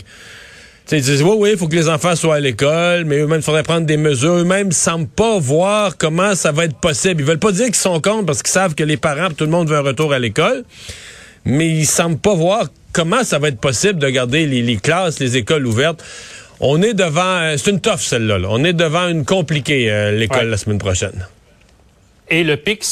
ils 0.90 1.02
disent, 1.02 1.22
oui, 1.22 1.36
oui, 1.36 1.50
il 1.52 1.58
faut 1.58 1.68
que 1.68 1.76
les 1.76 1.90
enfants 1.90 2.16
soient 2.16 2.36
à 2.36 2.40
l'école, 2.40 3.04
mais 3.04 3.18
eux-mêmes, 3.18 3.40
il 3.40 3.44
faudrait 3.44 3.62
prendre 3.62 3.86
des 3.86 3.98
mesures. 3.98 4.32
Eux-mêmes 4.32 4.72
semblent 4.72 5.08
pas 5.08 5.38
voir 5.38 5.98
comment 5.98 6.34
ça 6.34 6.52
va 6.52 6.64
être 6.64 6.78
possible. 6.80 7.20
Ils 7.20 7.26
veulent 7.26 7.38
pas 7.38 7.52
dire 7.52 7.66
qu'ils 7.66 7.74
sont 7.74 8.00
contre 8.00 8.24
parce 8.24 8.42
qu'ils 8.42 8.52
savent 8.52 8.74
que 8.74 8.84
les 8.84 8.96
parents, 8.96 9.28
tout 9.30 9.44
le 9.44 9.50
monde 9.50 9.68
veut 9.68 9.76
un 9.76 9.82
retour 9.82 10.14
à 10.14 10.18
l'école. 10.18 10.64
Mais 11.44 11.68
ils 11.68 11.86
semblent 11.86 12.18
pas 12.18 12.34
voir 12.34 12.66
comment 12.92 13.24
ça 13.24 13.38
va 13.38 13.48
être 13.48 13.60
possible 13.60 13.98
de 13.98 14.08
garder 14.08 14.46
les, 14.46 14.76
classes, 14.76 15.18
les 15.20 15.36
écoles 15.36 15.66
ouvertes? 15.66 16.02
On 16.60 16.80
est 16.82 16.94
devant, 16.94 17.40
euh, 17.40 17.56
c'est 17.56 17.70
une 17.70 17.80
toffe 17.80 18.02
celle-là. 18.02 18.38
On 18.48 18.64
est 18.64 18.72
devant 18.72 19.08
une 19.08 19.24
compliquée 19.24 19.90
euh, 19.90 20.12
l'école 20.12 20.48
la 20.48 20.56
semaine 20.56 20.78
prochaine. 20.78 21.26
Et 22.28 22.42
le 22.42 22.56
pic 22.56 22.82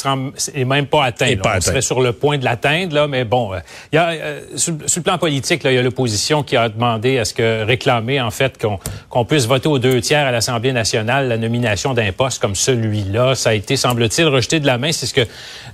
n'est 0.55 0.65
même 0.65 0.85
pas 0.85 1.05
atteint. 1.05 1.35
on 1.43 1.61
serait 1.61 1.81
sur 1.81 2.01
le 2.01 2.13
point 2.13 2.37
de 2.37 2.45
l'atteindre, 2.45 2.93
là, 2.93 3.07
mais 3.07 3.23
bon, 3.23 3.53
euh, 3.53 3.59
il 3.91 3.95
y 3.95 3.99
a, 3.99 4.13
sur, 4.55 4.73
le 4.73 5.01
plan 5.01 5.17
politique, 5.17 5.61
il 5.65 5.73
y 5.73 5.77
a 5.77 5.81
l'opposition 5.81 6.43
qui 6.43 6.55
a 6.55 6.69
demandé 6.69 7.17
à 7.17 7.25
ce 7.25 7.33
que 7.33 7.63
réclamer 7.63 8.21
en 8.21 8.31
fait 8.31 8.63
qu'on 9.09 9.25
puisse 9.25 9.47
voter 9.47 9.67
aux 9.67 9.79
deux 9.79 10.01
tiers 10.01 10.27
à 10.27 10.31
l'Assemblée 10.31 10.71
nationale 10.71 11.27
la 11.27 11.37
nomination 11.37 11.93
d'un 11.93 12.11
poste 12.11 12.41
comme 12.41 12.55
celui-là. 12.55 13.35
Ça 13.35 13.49
a 13.49 13.53
été, 13.53 13.75
semble-t-il, 13.75 14.27
rejeté 14.27 14.59
de 14.59 14.67
la 14.67 14.77
main. 14.77 14.91
C'est 14.91 15.07
ce 15.07 15.13
que 15.13 15.27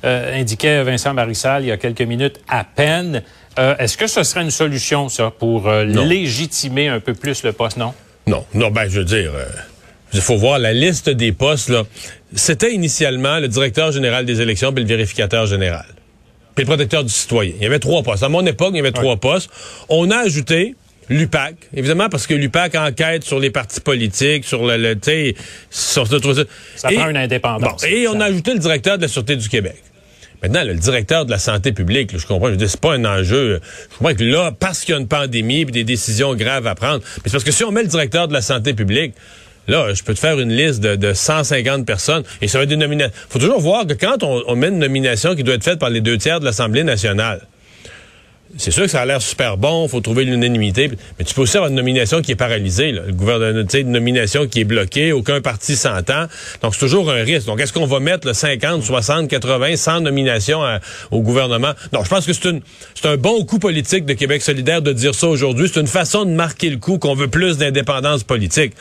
indiquait 0.04 0.84
Vincent 0.84 1.14
Marissal 1.14 1.64
il 1.64 1.68
y 1.68 1.72
a 1.72 1.78
quelques 1.78 2.02
minutes 2.02 2.40
à 2.48 2.64
peine. 2.64 3.24
Euh, 3.58 3.76
est-ce 3.78 3.98
que 3.98 4.08
ce 4.08 4.24
serait 4.24 4.42
une 4.42 4.52
solution, 4.52 5.10
ça, 5.10 5.32
pour 5.32 5.68
euh, 5.68 5.84
légitimer 5.84 6.88
un 6.88 7.00
peu 7.00 7.14
plus 7.14 7.44
le 7.44 7.52
poste, 7.52 7.78
non? 7.78 7.94
Non, 8.28 8.46
non, 8.54 8.70
ben, 8.70 8.88
je 8.88 9.00
veux 9.00 9.06
dire, 9.06 9.32
euh, 9.36 9.46
il 10.14 10.22
faut 10.22 10.38
voir 10.38 10.60
la 10.60 10.74
liste 10.74 11.10
des 11.10 11.32
postes, 11.32 11.70
là. 11.70 11.84
C'était 12.36 12.74
initialement 12.74 13.40
le 13.40 13.48
directeur 13.48 13.92
général 13.92 14.26
des 14.26 14.42
élections 14.42 14.72
puis 14.72 14.84
le 14.84 14.90
vérificateur 14.90 15.46
général. 15.48 15.86
puis 16.56 16.64
le 16.66 16.68
protecteur 16.68 17.04
du 17.04 17.10
citoyen. 17.14 17.54
Il 17.58 17.64
y 17.64 17.66
avait 17.66 17.80
trois 17.80 18.04
postes. 18.04 18.24
À 18.24 18.30
mon 18.30 18.46
époque, 18.46 18.72
il 18.74 18.78
y 18.78 18.80
avait 18.82 18.92
trois 18.92 19.18
postes. 19.18 19.50
On 19.88 20.12
a 20.12 20.18
ajouté 20.18 20.76
l'UPAC, 21.10 21.56
évidemment, 21.74 22.08
parce 22.10 22.28
que 22.28 22.36
l'UPAC 22.36 22.76
enquête 22.76 23.24
sur 23.24 23.40
les 23.40 23.50
partis 23.50 23.80
politiques, 23.82 24.46
sur 24.46 24.66
le, 24.66 24.78
le 24.78 24.96
sais, 25.02 25.34
sur 25.72 26.08
Ça 26.08 26.90
prend 26.92 27.10
une 27.10 27.18
indépendance. 27.18 27.84
et 27.84 28.08
on 28.08 28.20
a 28.20 28.26
ajouté 28.26 28.54
le 28.54 28.60
directeur 28.60 28.98
de 28.98 29.04
la 29.04 29.08
Sûreté 29.08 29.36
du 29.36 29.50
Québec. 29.50 29.82
Maintenant, 30.44 30.64
le 30.64 30.76
directeur 30.76 31.26
de 31.26 31.32
la 31.32 31.40
santé 31.40 31.72
publique, 31.74 32.18
je 32.18 32.26
comprends, 32.26 32.50
je 32.50 32.56
dis 32.56 32.70
c'est 32.70 32.80
pas 32.80 32.94
un 32.94 33.04
enjeu. 33.06 33.60
Je 33.92 33.98
comprends 33.98 34.14
que 34.14 34.24
là, 34.24 34.52
parce 34.58 34.82
qu'il 34.82 34.94
y 34.94 34.98
a 34.98 35.02
une 35.02 35.08
pandémie 35.08 35.62
et 35.62 35.66
des 35.66 35.84
décisions 35.84 36.34
graves 36.36 36.66
à 36.68 36.76
prendre, 36.76 37.00
mais 37.18 37.24
c'est 37.26 37.32
parce 37.32 37.44
que 37.44 37.52
si 37.52 37.64
on 37.66 37.72
met 37.72 37.82
le 37.82 37.90
directeur 37.90 38.28
de 38.30 38.34
la 38.34 38.42
santé 38.42 38.74
publique, 38.74 39.14
Là, 39.70 39.94
je 39.94 40.04
peux 40.04 40.16
te 40.16 40.20
faire 40.20 40.40
une 40.40 40.52
liste 40.52 40.80
de, 40.80 40.96
de 40.96 41.14
150 41.14 41.86
personnes 41.86 42.24
et 42.42 42.48
ça 42.48 42.58
va 42.58 42.64
être 42.64 42.72
une 42.72 42.80
nomination. 42.80 43.14
faut 43.30 43.38
toujours 43.38 43.60
voir 43.60 43.86
que 43.86 43.94
quand 43.94 44.24
on, 44.24 44.42
on 44.48 44.56
met 44.56 44.70
une 44.70 44.80
nomination 44.80 45.36
qui 45.36 45.44
doit 45.44 45.54
être 45.54 45.64
faite 45.64 45.78
par 45.78 45.92
les 45.92 46.02
deux 46.02 46.18
tiers 46.18 46.40
de 46.40 46.46
l'Assemblée 46.46 46.84
nationale, 46.84 47.42
c'est 48.58 48.72
sûr 48.72 48.84
que 48.84 48.90
ça 48.90 49.02
a 49.02 49.06
l'air 49.06 49.22
super 49.22 49.58
bon, 49.58 49.88
faut 49.88 50.02
trouver 50.02 50.26
l'unanimité, 50.26 50.90
mais 51.18 51.26
tu 51.26 51.34
peux 51.34 51.42
aussi 51.42 51.58
avoir 51.58 51.70
une 51.70 51.76
nomination 51.76 52.22
qui 52.22 52.32
est 52.32 52.36
paralysée, 52.36 52.92
là. 52.92 53.04
le 53.06 53.14
gouvernement, 53.14 53.64
une 53.74 53.92
nomination 53.92 54.48
qui 54.48 54.62
est 54.62 54.66
bloquée, 54.66 55.12
aucun 55.12 55.42
parti 55.42 55.76
s'entend. 55.76 56.26
Donc 56.62 56.74
c'est 56.74 56.80
toujours 56.80 57.12
un 57.12 57.24
risque. 57.24 57.46
Donc 57.46 57.60
est-ce 57.60 57.74
qu'on 57.74 57.86
va 57.86 58.00
mettre 58.00 58.28
le 58.28 58.34
50, 58.34 58.84
60, 58.84 59.28
80, 59.28 59.76
100 59.76 60.02
nominations 60.02 60.62
au 61.12 61.22
gouvernement? 61.22 61.74
Non, 61.94 62.04
je 62.04 62.10
pense 62.10 62.26
que 62.26 62.34
c'est 62.34 62.50
une 62.50 62.62
c'est 62.96 63.08
un 63.08 63.18
bon 63.18 63.46
coup 63.46 63.60
politique 63.60 64.06
de 64.06 64.14
Québec 64.14 64.42
solidaire 64.42 64.82
de 64.82 64.94
dire 64.94 65.16
ça 65.16 65.28
aujourd'hui. 65.28 65.70
C'est 65.72 65.80
une 65.80 65.88
façon 65.88 66.26
de 66.26 66.32
marquer 66.32 66.70
le 66.70 66.78
coup 66.78 66.98
qu'on 66.98 67.16
veut 67.16 67.28
plus 67.28 67.58
d'indépendance 67.58 68.24
politique. 68.24 68.74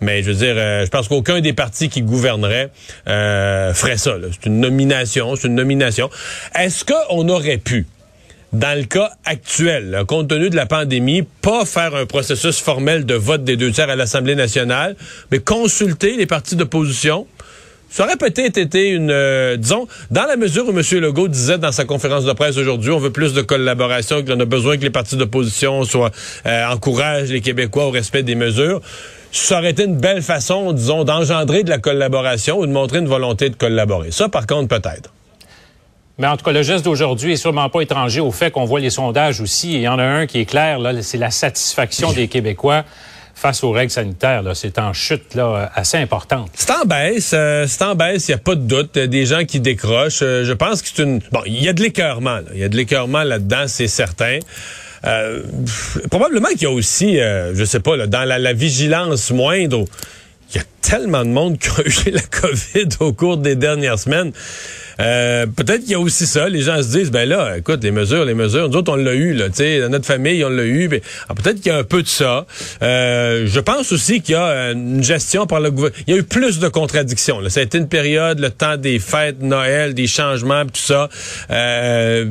Mais 0.00 0.22
je 0.22 0.30
veux 0.30 0.36
dire, 0.36 0.54
euh, 0.56 0.84
je 0.84 0.90
pense 0.90 1.08
qu'aucun 1.08 1.40
des 1.40 1.52
partis 1.52 1.88
qui 1.88 2.02
gouverneraient 2.02 2.70
euh, 3.08 3.74
ferait 3.74 3.96
ça. 3.96 4.16
C'est 4.30 4.48
une 4.48 4.60
nomination, 4.60 5.34
c'est 5.36 5.48
une 5.48 5.54
nomination. 5.54 6.10
Est-ce 6.54 6.84
qu'on 6.84 7.28
aurait 7.28 7.58
pu 7.58 7.86
dans 8.54 8.78
le 8.78 8.84
cas 8.84 9.10
actuel, 9.24 10.04
compte 10.06 10.28
tenu 10.28 10.48
de 10.48 10.54
la 10.54 10.66
pandémie, 10.66 11.22
pas 11.42 11.64
faire 11.64 11.96
un 11.96 12.06
processus 12.06 12.60
formel 12.60 13.04
de 13.04 13.14
vote 13.14 13.42
des 13.42 13.56
deux 13.56 13.72
tiers 13.72 13.90
à 13.90 13.96
l'Assemblée 13.96 14.36
nationale, 14.36 14.94
mais 15.32 15.40
consulter 15.40 16.16
les 16.16 16.26
partis 16.26 16.54
d'opposition. 16.54 17.26
Ça 17.90 18.04
aurait 18.04 18.16
peut-être 18.16 18.56
été 18.56 18.90
une, 18.90 19.10
euh, 19.10 19.56
disons, 19.56 19.88
dans 20.12 20.24
la 20.26 20.36
mesure 20.36 20.68
où 20.68 20.70
M. 20.70 20.82
Legault 21.00 21.26
disait 21.26 21.58
dans 21.58 21.72
sa 21.72 21.84
conférence 21.84 22.24
de 22.24 22.32
presse 22.32 22.56
aujourd'hui, 22.56 22.92
on 22.92 22.98
veut 22.98 23.10
plus 23.10 23.34
de 23.34 23.42
collaboration, 23.42 24.24
qu'on 24.24 24.38
a 24.38 24.44
besoin 24.44 24.76
que 24.76 24.82
les 24.82 24.90
partis 24.90 25.16
d'opposition 25.16 25.82
soient 25.84 26.12
euh, 26.46 26.66
encouragent 26.68 27.30
les 27.30 27.40
Québécois 27.40 27.86
au 27.86 27.90
respect 27.90 28.22
des 28.22 28.36
mesures. 28.36 28.80
Ça 29.32 29.58
aurait 29.58 29.70
été 29.70 29.82
une 29.82 29.96
belle 29.96 30.22
façon, 30.22 30.72
disons, 30.72 31.02
d'engendrer 31.02 31.64
de 31.64 31.70
la 31.70 31.78
collaboration 31.78 32.60
ou 32.60 32.66
de 32.66 32.72
montrer 32.72 32.98
une 32.98 33.08
volonté 33.08 33.50
de 33.50 33.56
collaborer. 33.56 34.12
Ça, 34.12 34.28
par 34.28 34.46
contre, 34.46 34.68
peut-être. 34.68 35.10
Mais 36.18 36.26
en 36.26 36.36
tout 36.36 36.44
cas, 36.44 36.52
le 36.52 36.62
geste 36.62 36.84
d'aujourd'hui 36.84 37.32
est 37.32 37.36
sûrement 37.36 37.68
pas 37.68 37.80
étranger 37.80 38.20
au 38.20 38.30
fait 38.30 38.50
qu'on 38.50 38.64
voit 38.64 38.80
les 38.80 38.90
sondages 38.90 39.40
aussi. 39.40 39.74
il 39.74 39.80
y 39.80 39.88
en 39.88 39.98
a 39.98 40.04
un 40.04 40.26
qui 40.26 40.40
est 40.40 40.44
clair, 40.44 40.78
là, 40.78 41.02
c'est 41.02 41.18
la 41.18 41.30
satisfaction 41.30 42.12
des 42.12 42.28
Québécois 42.28 42.84
face 43.34 43.64
aux 43.64 43.72
règles 43.72 43.90
sanitaires. 43.90 44.42
C'est 44.54 44.78
en 44.78 44.92
chute 44.92 45.34
là, 45.34 45.70
assez 45.74 45.96
importante. 45.96 46.50
C'est 46.54 46.70
en 46.70 46.84
baisse. 46.84 47.32
Euh, 47.34 47.66
c'est 47.66 47.82
en 47.82 47.96
baisse, 47.96 48.28
il 48.28 48.30
n'y 48.30 48.36
a 48.36 48.38
pas 48.38 48.54
de 48.54 48.60
doute. 48.60 48.96
Des 48.96 49.26
gens 49.26 49.44
qui 49.44 49.58
décrochent. 49.58 50.22
Euh, 50.22 50.44
je 50.44 50.52
pense 50.52 50.82
que 50.82 50.88
c'est 50.94 51.02
une... 51.02 51.20
Bon, 51.32 51.40
il 51.46 51.62
y 51.62 51.68
a 51.68 51.72
de 51.72 51.82
l'écœurement. 51.82 52.38
Il 52.52 52.60
y 52.60 52.64
a 52.64 52.68
de 52.68 52.76
l'écœurement 52.76 53.24
là-dedans, 53.24 53.64
c'est 53.66 53.88
certain. 53.88 54.38
Euh, 55.04 55.42
probablement 56.10 56.48
qu'il 56.50 56.62
y 56.62 56.66
a 56.66 56.70
aussi, 56.70 57.18
je 57.18 57.64
sais 57.64 57.80
pas, 57.80 57.96
là, 57.96 58.06
dans 58.06 58.24
la 58.24 58.52
vigilance 58.54 59.32
moindre, 59.32 59.84
il 60.54 60.58
y 60.58 60.60
a 60.60 60.64
tellement 60.82 61.24
de 61.24 61.30
monde 61.30 61.58
qui 61.58 61.68
a 61.68 61.82
eu 62.08 62.10
la 62.12 62.20
COVID 62.20 62.88
au 63.00 63.12
cours 63.12 63.36
des 63.36 63.56
dernières 63.56 63.98
semaines. 63.98 64.32
Euh, 65.00 65.46
peut-être 65.46 65.80
qu'il 65.80 65.90
y 65.90 65.94
a 65.94 66.00
aussi 66.00 66.26
ça. 66.26 66.48
Les 66.48 66.60
gens 66.60 66.80
se 66.82 66.88
disent, 66.96 67.10
ben 67.10 67.28
là, 67.28 67.58
écoute, 67.58 67.82
les 67.82 67.90
mesures, 67.90 68.24
les 68.24 68.34
mesures, 68.34 68.68
nous 68.68 68.76
autres, 68.76 68.92
on 68.92 68.96
l'a 68.96 69.14
eu, 69.14 69.32
là, 69.32 69.48
tu 69.48 69.56
sais, 69.56 69.80
dans 69.80 69.88
notre 69.88 70.06
famille, 70.06 70.44
on 70.44 70.50
l'a 70.50 70.64
eu. 70.64 70.88
Ben, 70.88 71.00
peut-être 71.34 71.56
qu'il 71.56 71.66
y 71.66 71.70
a 71.70 71.78
un 71.78 71.84
peu 71.84 72.02
de 72.02 72.08
ça. 72.08 72.46
Euh, 72.82 73.46
je 73.46 73.60
pense 73.60 73.90
aussi 73.92 74.20
qu'il 74.20 74.34
y 74.34 74.38
a 74.38 74.70
une 74.70 75.02
gestion 75.02 75.46
par 75.46 75.60
le 75.60 75.70
gouvernement. 75.70 76.02
Il 76.06 76.14
y 76.14 76.16
a 76.16 76.20
eu 76.20 76.22
plus 76.22 76.60
de 76.60 76.68
contradictions. 76.68 77.40
Là. 77.40 77.50
Ça 77.50 77.60
a 77.60 77.62
été 77.64 77.78
une 77.78 77.88
période, 77.88 78.38
le 78.38 78.50
temps 78.50 78.76
des 78.76 78.98
fêtes, 78.98 79.42
Noël, 79.42 79.94
des 79.94 80.06
changements, 80.06 80.64
tout 80.64 80.70
ça. 80.74 81.08
Euh, 81.50 82.26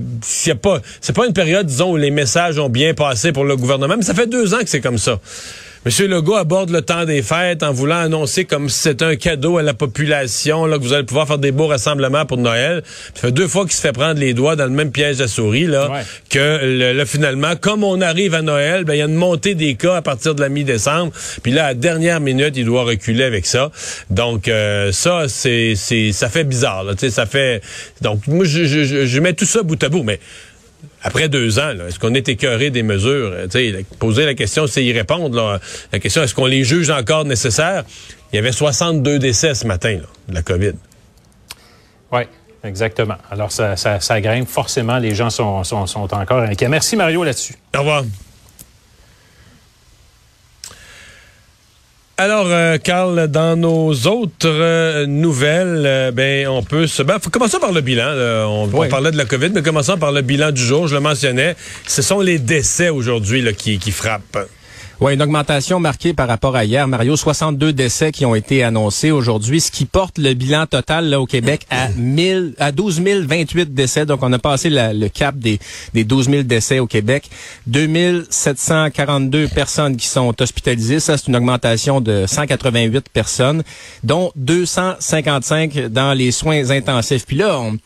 a 0.48 0.56
pas, 0.56 0.82
c'est 1.02 1.16
pas 1.16 1.26
une 1.26 1.34
période, 1.34 1.66
disons, 1.66 1.92
où 1.92 1.98
les 1.98 2.12
messages 2.12 2.60
ont 2.60 2.70
bien 2.70 2.94
passé 2.94 3.32
pour 3.34 3.44
le 3.44 3.58
gouvernement, 3.58 3.96
mais 3.98 4.04
ça 4.04 4.14
fait 4.14 4.28
deux 4.28 4.54
ans 4.54 4.60
que 4.60 4.70
c'est 4.70 4.82
comme 4.82 4.98
ça. 4.98 5.20
M. 5.86 5.92
Legault 6.08 6.36
aborde 6.36 6.70
le 6.70 6.82
temps 6.82 7.04
des 7.04 7.22
fêtes 7.22 7.62
en 7.62 7.74
voulant 7.74 7.98
annoncer 7.98 8.46
comme 8.46 8.70
si 8.70 8.80
c'était 8.80 9.04
un 9.04 9.16
cadeau 9.18 9.58
à 9.58 9.64
la 9.64 9.74
population, 9.74 10.66
là, 10.66 10.78
que 10.78 10.84
vous 10.84 10.94
allez 10.94 11.04
pouvoir 11.04 11.28
faire 11.28 11.40
des 11.40 11.52
beaux 11.52 11.68
rassemblements 11.68 12.26
pour 12.26 12.38
Noël. 12.38 12.84
Ça 13.16 13.22
fait 13.22 13.32
deux 13.34 13.50
fois 13.50 13.64
qu'il 13.64 13.74
se 13.74 13.82
fait 13.82 13.92
prendre 13.92 14.18
les 14.18 14.34
doigts 14.34 14.56
dans 14.56 14.64
le 14.64 14.72
même 14.72 14.92
piège 14.92 15.20
à 15.20 15.28
souris, 15.28 15.66
là, 15.66 16.04
que 16.30 16.94
là, 16.94 17.06
finalement, 17.06 17.58
comme 17.58 17.84
on 17.84 18.00
arrive 18.00 18.34
à 18.34 18.42
Noël, 18.42 18.86
ben, 18.86 18.94
il 18.94 19.00
y 19.00 19.02
a 19.02 19.06
une 19.06 19.16
montée 19.16 19.56
des 19.56 19.76
cas 19.76 19.98
à 19.98 20.02
partir 20.02 20.36
de 20.36 20.42
la 20.42 20.48
mi-décembre. 20.48 21.12
Puis 21.42 21.52
là, 21.52 21.66
à 21.66 21.74
dernière 21.74 22.22
minute, 22.22 22.54
il 22.56 22.64
doit 22.64 22.84
reculer 22.84 23.26
avec 23.26 23.46
ça. 23.46 23.70
Donc, 24.10 24.48
euh, 24.48 24.94
ça, 24.94 25.26
c'est, 25.28 25.74
c'est, 25.76 26.14
ça 26.14 26.30
fait 26.30 26.46
bizarre, 26.46 26.86
là, 26.86 26.94
ça 26.98 27.26
fait, 27.26 27.62
donc, 28.00 28.26
moi, 28.28 28.46
je, 28.46 28.64
je, 28.64 29.06
je 29.06 29.20
mets 29.20 29.34
tout 29.34 29.46
ça 29.46 29.64
bout 29.64 29.84
à 29.84 29.90
bout, 29.90 30.04
mais 30.04 30.22
après 31.04 31.28
deux 31.28 31.60
ans, 31.60 31.72
est-ce 31.88 32.00
qu'on 32.00 32.14
est 32.14 32.30
écœuré 32.30 32.70
des 32.70 32.82
mesures? 32.82 33.34
Euh, 33.34 33.84
poser 34.00 34.26
la 34.26 34.34
question, 34.34 34.68
c'est 34.68 34.84
y 34.84 34.94
répondre. 34.94 35.60
La 35.92 36.00
question, 36.00 36.24
est-ce 36.24 36.34
qu'on 36.34 36.46
les 36.46 36.64
juge 36.64 36.90
encore 36.90 37.26
nécessaires? 37.26 37.84
Il 38.32 38.38
y 38.38 38.40
avait 38.40 38.54
62 38.54 39.20
décès 39.20 39.54
ce 39.54 39.68
matin 39.68 40.00
de 40.28 40.34
la 40.34 40.42
COVID. 40.42 40.74
Oui, 42.12 42.22
exactement. 42.64 43.18
Alors, 43.30 43.52
ça, 43.52 43.76
ça, 43.76 44.22
grimpe. 44.22 44.48
Forcément, 44.48 44.98
les 44.98 45.14
gens 45.14 45.30
sont, 45.30 45.64
sont, 45.64 45.86
sont 45.88 46.14
encore 46.14 46.42
inquiets. 46.42 46.70
Merci, 46.70 46.96
Mario, 46.96 47.24
là-dessus. 47.24 47.56
Au 47.76 47.80
revoir. 47.80 48.04
Alors, 52.16 52.46
euh, 52.48 52.78
Carl, 52.78 53.28
dans 53.28 53.56
nos 53.56 53.92
autres 54.06 54.46
euh, 54.46 55.08
nouvelles, 55.08 55.84
euh, 55.84 56.12
ben 56.12 56.48
on 56.48 56.62
peut 56.62 56.86
se. 56.86 57.02
Faut 57.02 57.32
commencer 57.32 57.58
par 57.60 57.72
le 57.72 57.82
bilan. 57.82 58.14
On, 58.48 58.88
parlait 58.88 59.10
de 59.10 59.18
la 59.18 59.26
COVID, 59.26 59.50
mais 59.50 59.64
commençons 59.64 59.98
par 59.98 60.12
le 60.12 60.22
bilan 60.22 60.52
du 60.52 60.62
jour. 60.64 60.88
Je 60.88 60.94
le 60.94 61.02
mentionnais. 61.02 61.56
Ce 61.88 62.04
sont 62.04 62.20
les 62.20 62.38
décès 62.38 62.90
aujourd'hui 62.90 63.44
qui, 63.56 63.80
qui 63.80 63.92
frappent. 63.92 64.48
Oui, 65.02 65.16
une 65.16 65.22
augmentation 65.22 65.80
marquée 65.80 66.14
par 66.14 66.28
rapport 66.28 66.56
à 66.56 66.66
hier. 66.66 66.88
Mario, 66.88 67.16
62 67.16 67.74
décès 67.74 68.12
qui 68.12 68.26
ont 68.26 68.36
été 68.36 68.64
annoncés 68.64 69.10
aujourd'hui, 69.10 69.60
ce 69.60 69.72
qui 69.72 69.86
porte 69.86 70.20
le 70.20 70.34
bilan 70.36 70.68
total 70.68 71.10
là, 71.10 71.20
au 71.20 71.26
Québec 71.26 71.66
à 71.72 71.90
1000, 71.90 72.54
à 72.60 72.72
12 72.72 73.02
028 73.02 73.74
décès. 73.74 74.06
Donc, 74.06 74.20
on 74.22 74.32
a 74.32 74.40
passé 74.40 74.70
le 74.72 75.08
cap 75.08 75.36
des, 75.36 75.60
des 75.94 76.04
12 76.04 76.30
000 76.30 76.44
décès 76.44 76.80
au 76.80 76.86
Québec. 76.88 77.30
2742 77.68 79.48
personnes 79.48 79.98
qui 79.98 80.08
sont 80.08 80.34
hospitalisées. 80.40 81.00
Ça, 81.00 81.18
c'est 81.18 81.28
une 81.28 81.36
augmentation 81.36 82.00
de 82.00 82.26
188 82.28 83.10
personnes, 83.10 83.64
dont 84.04 84.32
255 84.36 85.88
dans 85.88 86.14
les 86.14 86.32
soins 86.32 86.70
intensifs. 86.70 87.26
Puis 87.26 87.38
là, 87.38 87.60
on, 87.60 87.78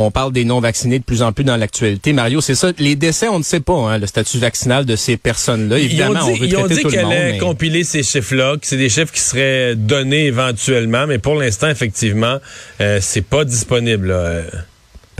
on 0.00 0.10
parle 0.10 0.32
des 0.32 0.44
non-vaccinés 0.44 0.98
de 0.98 1.04
plus 1.04 1.22
en 1.22 1.32
plus 1.32 1.44
dans 1.44 1.56
l'actualité. 1.56 2.12
Mario, 2.12 2.40
c'est 2.40 2.54
ça. 2.54 2.72
Les 2.78 2.96
décès, 2.96 3.28
on 3.28 3.38
ne 3.38 3.44
sait 3.44 3.60
pas 3.60 3.74
hein, 3.74 3.98
le 3.98 4.06
statut 4.06 4.38
vaccinal 4.38 4.84
de 4.84 4.96
ces 4.96 5.16
personnes-là. 5.16 5.78
Évidemment, 5.78 6.24
ont 6.24 6.32
dit, 6.32 6.40
ils 6.42 6.56
ont 6.56 6.66
dit 6.66 6.82
qu'elle 6.82 7.04
allait 7.04 7.38
compiler 7.38 7.84
ces 7.84 8.02
chiffres-là, 8.02 8.56
que 8.56 8.66
c'est 8.66 8.76
des 8.76 8.88
chiffres 8.88 9.12
qui 9.12 9.20
seraient 9.20 9.76
donnés 9.76 10.26
éventuellement, 10.26 11.06
mais 11.06 11.18
pour 11.18 11.34
l'instant, 11.34 11.68
effectivement, 11.68 12.38
euh, 12.80 12.98
c'est 13.00 13.24
pas 13.24 13.44
disponible. 13.44 14.08
Là 14.08 14.42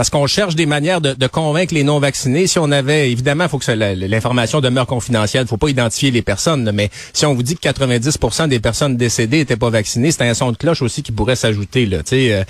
parce 0.00 0.09
qu'on 0.09 0.26
cherche 0.26 0.54
des 0.54 0.64
manières 0.64 1.02
de, 1.02 1.26
convaincre 1.26 1.75
les 1.75 1.85
non-vaccinés. 1.85 2.47
Si 2.47 2.59
on 2.59 2.73
avait, 2.73 3.12
évidemment, 3.12 3.45
il 3.45 3.50
faut 3.50 3.59
que 3.59 3.71
l'information 3.71 4.62
demeure 4.62 4.87
confidentielle, 4.87 5.47
faut 5.47 5.59
pas 5.59 5.69
identifier 5.69 6.11
les 6.11 6.23
personnes, 6.23 6.71
mais 6.73 6.88
si 7.12 7.26
on 7.26 7.35
vous 7.35 7.42
dit 7.42 7.54
que 7.54 7.69
90% 7.69 8.49
des 8.49 8.61
personnes 8.61 8.97
décédées 8.97 9.40
étaient 9.40 9.59
pas 9.59 9.69
vaccinées, 9.69 10.11
c'est 10.11 10.26
un 10.26 10.33
son 10.33 10.52
de 10.52 10.57
cloche 10.57 10.80
aussi 10.80 11.02
qui 11.02 11.12
pourrait 11.12 11.37
s'ajouter. 11.37 11.87
Euh, 11.92 12.45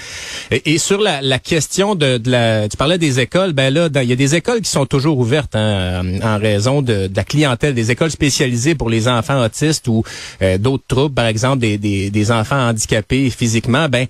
et, 0.64 0.78
sur 0.78 1.00
la, 1.00 1.40
question 1.40 1.96
de, 1.96 2.22
la, 2.24 2.68
tu 2.68 2.76
parlais 2.76 2.98
des 2.98 3.18
écoles, 3.18 3.52
ben 3.52 3.74
là, 3.74 3.88
il 4.00 4.08
y 4.08 4.12
a 4.12 4.16
des 4.16 4.36
écoles 4.36 4.60
qui 4.60 4.70
sont 4.70 4.86
toujours 4.86 5.18
ouvertes 5.18 5.56
hein, 5.56 6.04
en 6.22 6.38
raison 6.38 6.82
de, 6.82 7.10
la 7.12 7.24
clientèle, 7.24 7.74
des 7.74 7.90
écoles 7.90 8.12
spécialisées 8.12 8.76
pour 8.76 8.90
les 8.90 9.08
enfants 9.08 9.44
autistes 9.44 9.88
ou 9.88 10.04
euh, 10.40 10.56
d'autres 10.56 10.84
troubles, 10.86 11.16
par 11.16 11.26
exemple 11.26 11.58
des, 11.58 11.78
des, 11.78 12.30
enfants 12.30 12.68
handicapés 12.68 13.28
physiquement. 13.28 13.88
Ben 13.88 14.06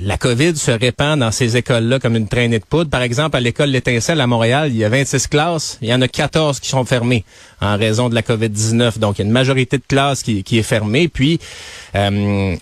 la 0.00 0.18
COVID 0.18 0.54
se 0.54 0.70
répand 0.70 1.18
dans 1.18 1.32
ces 1.32 1.56
écoles-là 1.56 1.98
comme 1.98 2.14
une 2.14 2.28
traînée 2.28 2.60
de 2.60 2.64
par 2.84 3.02
exemple, 3.02 3.36
à 3.36 3.40
l'école 3.40 3.70
L'Étincelle 3.70 4.20
à 4.20 4.26
Montréal, 4.26 4.70
il 4.70 4.76
y 4.76 4.84
a 4.84 4.88
26 4.88 5.28
classes. 5.28 5.78
Il 5.82 5.88
y 5.88 5.94
en 5.94 6.02
a 6.02 6.08
14 6.08 6.60
qui 6.60 6.68
sont 6.68 6.84
fermées 6.84 7.24
en 7.60 7.76
raison 7.76 8.08
de 8.08 8.14
la 8.14 8.22
COVID-19. 8.22 8.98
Donc, 8.98 9.18
il 9.18 9.22
y 9.22 9.24
a 9.24 9.26
une 9.26 9.32
majorité 9.32 9.78
de 9.78 9.84
classes 9.86 10.22
qui, 10.22 10.44
qui 10.44 10.58
est 10.58 10.62
fermée. 10.62 11.08
Puis, 11.08 11.40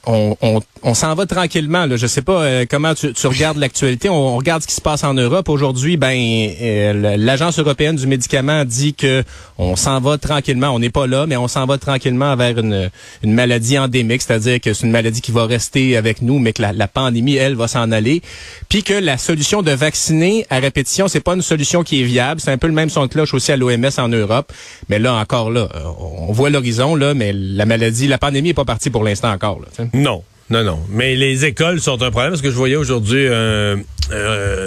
on, 0.06 0.62
on, 0.82 0.94
s'en 0.94 1.14
va 1.14 1.26
tranquillement. 1.26 1.86
Là. 1.86 1.96
Je 1.96 2.06
sais 2.06 2.22
pas 2.22 2.42
euh, 2.42 2.66
comment 2.68 2.94
tu, 2.94 3.12
tu 3.12 3.26
regardes 3.26 3.56
l'actualité. 3.56 4.08
On, 4.08 4.36
regarde 4.36 4.62
ce 4.62 4.66
qui 4.66 4.74
se 4.74 4.80
passe 4.80 5.04
en 5.04 5.14
Europe. 5.14 5.48
Aujourd'hui, 5.48 5.96
ben 5.96 6.16
euh, 6.16 7.16
l'Agence 7.16 7.58
européenne 7.58 7.96
du 7.96 8.06
médicament 8.06 8.64
dit 8.64 8.94
que 8.94 9.24
on 9.58 9.76
s'en 9.76 10.00
va 10.00 10.18
tranquillement. 10.18 10.68
On 10.70 10.78
n'est 10.78 10.90
pas 10.90 11.06
là, 11.06 11.26
mais 11.26 11.36
on 11.36 11.48
s'en 11.48 11.66
va 11.66 11.78
tranquillement 11.78 12.36
vers 12.36 12.58
une, 12.58 12.90
maladie 13.24 13.78
endémique, 13.78 14.22
c'est-à-dire 14.22 14.60
que 14.60 14.72
c'est 14.72 14.86
une 14.86 14.92
maladie 14.92 15.20
qui 15.20 15.32
va 15.32 15.46
rester 15.46 15.96
avec 15.96 16.22
nous, 16.22 16.38
mais 16.38 16.52
que 16.52 16.62
la, 16.62 16.72
la 16.72 16.88
pandémie, 16.88 17.36
elle, 17.36 17.54
va 17.54 17.68
s'en 17.68 17.90
aller. 17.90 18.22
Puis 18.68 18.82
que 18.82 18.94
la 18.94 19.18
solution 19.18 19.62
de 19.62 19.70
vacciner 19.70 20.46
à 20.50 20.58
répétition, 20.58 21.08
c'est 21.08 21.20
pas 21.20 21.34
une 21.34 21.42
solution 21.42 21.82
qui 21.82 22.00
est 22.02 22.04
viable. 22.04 22.40
C'est 22.40 22.52
un 22.52 22.58
peu 22.58 22.66
le 22.66 22.72
même 22.72 22.90
son 22.90 23.06
de 23.06 23.10
cloche 23.10 23.34
aussi 23.34 23.52
à 23.52 23.56
l'OMS 23.56 23.90
en 23.98 24.08
Europe. 24.08 24.52
Mais 24.88 24.98
là, 24.98 25.14
encore 25.14 25.50
là, 25.50 25.68
euh, 25.74 25.80
on 26.28 26.32
voit 26.32 26.50
l'horizon, 26.50 26.94
là, 26.94 27.14
mais 27.14 27.32
la 27.32 27.66
maladie, 27.66 28.06
la 28.06 28.18
pandémie 28.18 28.50
est 28.50 28.54
pas 28.54 28.64
partie 28.64 28.90
pour 28.90 29.02
l'instant 29.02 29.23
encore. 29.24 29.60
Là, 29.60 29.86
non. 29.92 30.22
Non, 30.50 30.62
non. 30.62 30.78
Mais 30.90 31.16
les 31.16 31.46
écoles 31.46 31.80
sont 31.80 32.02
un 32.02 32.10
problème 32.10 32.30
parce 32.30 32.42
que 32.42 32.50
je 32.50 32.56
voyais 32.56 32.76
aujourd'hui 32.76 33.26
un, 33.26 33.76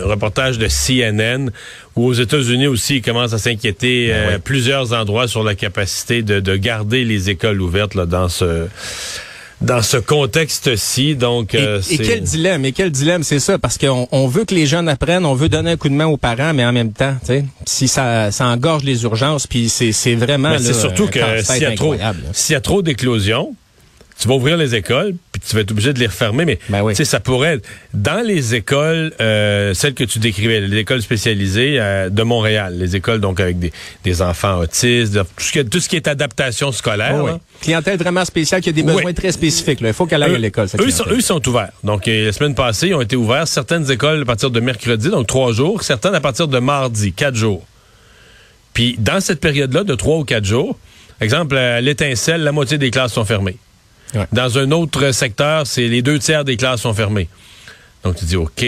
reportage 0.03 0.57
de 0.57 0.67
CNN 0.67 1.51
où 1.95 2.07
aux 2.07 2.13
États-Unis 2.13 2.65
aussi, 2.65 2.97
ils 2.97 3.01
commencent 3.03 3.33
à 3.33 3.37
s'inquiéter 3.37 4.07
ben 4.07 4.13
euh, 4.13 4.39
plusieurs 4.39 4.93
endroits 4.93 5.27
sur 5.27 5.43
la 5.43 5.53
capacité 5.53 6.23
de, 6.23 6.39
de 6.39 6.55
garder 6.55 7.03
les 7.03 7.29
écoles 7.29 7.61
ouvertes 7.61 7.93
là, 7.93 8.07
dans 8.07 8.29
ce 8.29 8.67
dans 9.61 9.81
ce 9.81 9.97
contexte-ci. 9.97 11.15
Donc, 11.15 11.53
et, 11.53 11.59
euh, 11.59 11.81
et, 11.89 11.97
quel 11.97 12.21
dilemme, 12.21 12.65
et 12.65 12.71
quel 12.71 12.91
dilemme, 12.91 13.23
c'est 13.23 13.39
ça, 13.39 13.57
parce 13.57 13.77
qu'on 13.77 14.07
on 14.11 14.27
veut 14.27 14.45
que 14.45 14.53
les 14.53 14.65
jeunes 14.65 14.89
apprennent, 14.89 15.25
on 15.25 15.33
veut 15.33 15.49
donner 15.49 15.71
un 15.71 15.77
coup 15.77 15.89
de 15.89 15.93
main 15.93 16.05
aux 16.05 16.17
parents, 16.17 16.53
mais 16.53 16.65
en 16.65 16.73
même 16.73 16.93
temps, 16.93 17.15
tu 17.21 17.27
sais, 17.27 17.45
si 17.65 17.87
ça, 17.87 18.31
ça 18.31 18.47
engorge 18.47 18.83
les 18.83 19.03
urgences, 19.03 19.47
puis 19.47 19.69
c'est, 19.69 20.15
vraiment. 20.15 20.57
c'est 20.59 20.73
surtout 20.73 21.07
que 21.07 21.19
s'il 21.43 21.63
y 21.63 21.65
a 21.65 21.75
trop, 21.75 21.95
s'il 22.33 22.53
y 22.53 22.55
a 22.55 22.61
trop 22.61 22.81
d'éclosions, 22.81 23.55
tu 24.19 24.27
vas 24.27 24.33
ouvrir 24.33 24.57
les 24.57 24.73
écoles, 24.73 25.13
puis 25.31 25.41
tu 25.47 25.55
vas 25.55 25.61
être 25.61 25.71
obligé 25.71 25.93
de 25.93 25.99
les 25.99 26.07
refermer, 26.07 26.45
mais 26.45 26.59
ben 26.69 26.83
tu 26.89 26.95
sais, 26.95 27.05
ça 27.05 27.19
pourrait 27.19 27.55
être 27.55 27.67
dans 27.93 28.25
les 28.25 28.55
écoles, 28.55 29.13
euh, 29.21 29.73
celles 29.73 29.93
que 29.93 30.03
tu 30.03 30.19
décrivais, 30.19 30.59
les 30.61 30.77
écoles 30.77 31.01
spécialisées 31.01 31.77
euh, 31.79 32.09
de 32.09 32.23
Montréal, 32.23 32.75
les 32.77 32.95
écoles 32.95 33.21
donc 33.21 33.39
avec 33.39 33.59
des, 33.59 33.71
des 34.03 34.21
enfants 34.21 34.57
autistes, 34.57 35.13
tout 35.13 35.43
ce, 35.43 35.51
qui, 35.51 35.65
tout 35.65 35.79
ce 35.79 35.87
qui 35.87 35.95
est 35.95 36.07
adaptation 36.07 36.71
scolaire. 36.71 37.23
Oh, 37.23 37.39
Clientèle 37.61 37.97
vraiment 37.97 38.25
spéciale 38.25 38.61
qui 38.61 38.69
a 38.69 38.71
des 38.71 38.83
besoins 38.83 39.13
très 39.13 39.31
spécifiques. 39.31 39.81
Là. 39.81 39.89
Il 39.89 39.93
faut 39.93 40.05
qu'elle 40.05 40.23
aille 40.23 40.35
à 40.35 40.39
l'école. 40.39 40.67
Eux, 40.79 40.89
sont, 40.89 41.05
eux 41.09 41.21
sont 41.21 41.47
ouverts. 41.47 41.71
Donc, 41.83 42.07
euh, 42.07 42.25
la 42.25 42.31
semaine 42.31 42.55
passée, 42.55 42.87
ils 42.87 42.95
ont 42.95 43.01
été 43.01 43.15
ouverts. 43.15 43.47
Certaines 43.47 43.89
écoles 43.91 44.21
à 44.21 44.25
partir 44.25 44.51
de 44.51 44.59
mercredi, 44.59 45.09
donc 45.09 45.27
trois 45.27 45.53
jours. 45.53 45.83
Certaines 45.83 46.15
à 46.15 46.21
partir 46.21 46.47
de 46.47 46.59
mardi, 46.59 47.13
quatre 47.13 47.35
jours. 47.35 47.65
Puis, 48.73 48.95
dans 48.99 49.19
cette 49.19 49.39
période-là, 49.39 49.83
de 49.83 49.95
trois 49.95 50.17
ou 50.17 50.23
quatre 50.23 50.45
jours, 50.45 50.77
exemple, 51.19 51.57
à 51.57 51.81
l'étincelle, 51.81 52.41
la 52.41 52.51
moitié 52.51 52.77
des 52.77 52.91
classes 52.91 53.13
sont 53.13 53.25
fermées. 53.25 53.57
Dans 54.31 54.57
un 54.57 54.71
autre 54.71 55.11
secteur, 55.11 55.67
c'est 55.67 55.87
les 55.87 56.01
deux 56.01 56.19
tiers 56.19 56.45
des 56.45 56.57
classes 56.57 56.81
sont 56.81 56.93
fermées. 56.93 57.27
Donc 58.03 58.15
tu 58.15 58.25
dis 58.25 58.35
OK. 58.35 58.65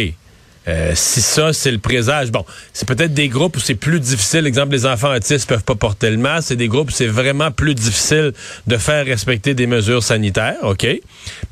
Euh, 0.68 0.92
si 0.94 1.22
ça, 1.22 1.52
c'est 1.52 1.72
le 1.72 1.80
présage, 1.80 2.32
bon, 2.32 2.46
c'est 2.74 2.88
peut-être 2.88 3.14
des 3.14 3.28
groupes 3.28 3.58
où 3.58 3.60
c'est 3.60 3.76
plus 3.76 4.00
difficile. 4.00 4.46
Exemple, 4.46 4.74
les 4.74 4.86
enfants 4.86 5.12
autistes 5.16 5.48
peuvent 5.48 5.64
pas 5.64 5.74
porter 5.74 6.12
le 6.12 6.18
masque. 6.18 6.50
C'est 6.50 6.58
des 6.58 6.68
groupes 6.68 6.90
où 6.90 6.94
c'est 6.94 7.08
vraiment 7.08 7.50
plus 7.50 7.74
difficile 7.74 8.34
de 8.68 8.78
faire 8.78 9.06
respecter 9.06 9.56
des 9.56 9.66
mesures 9.66 10.04
sanitaires, 10.04 10.58
OK? 10.62 10.86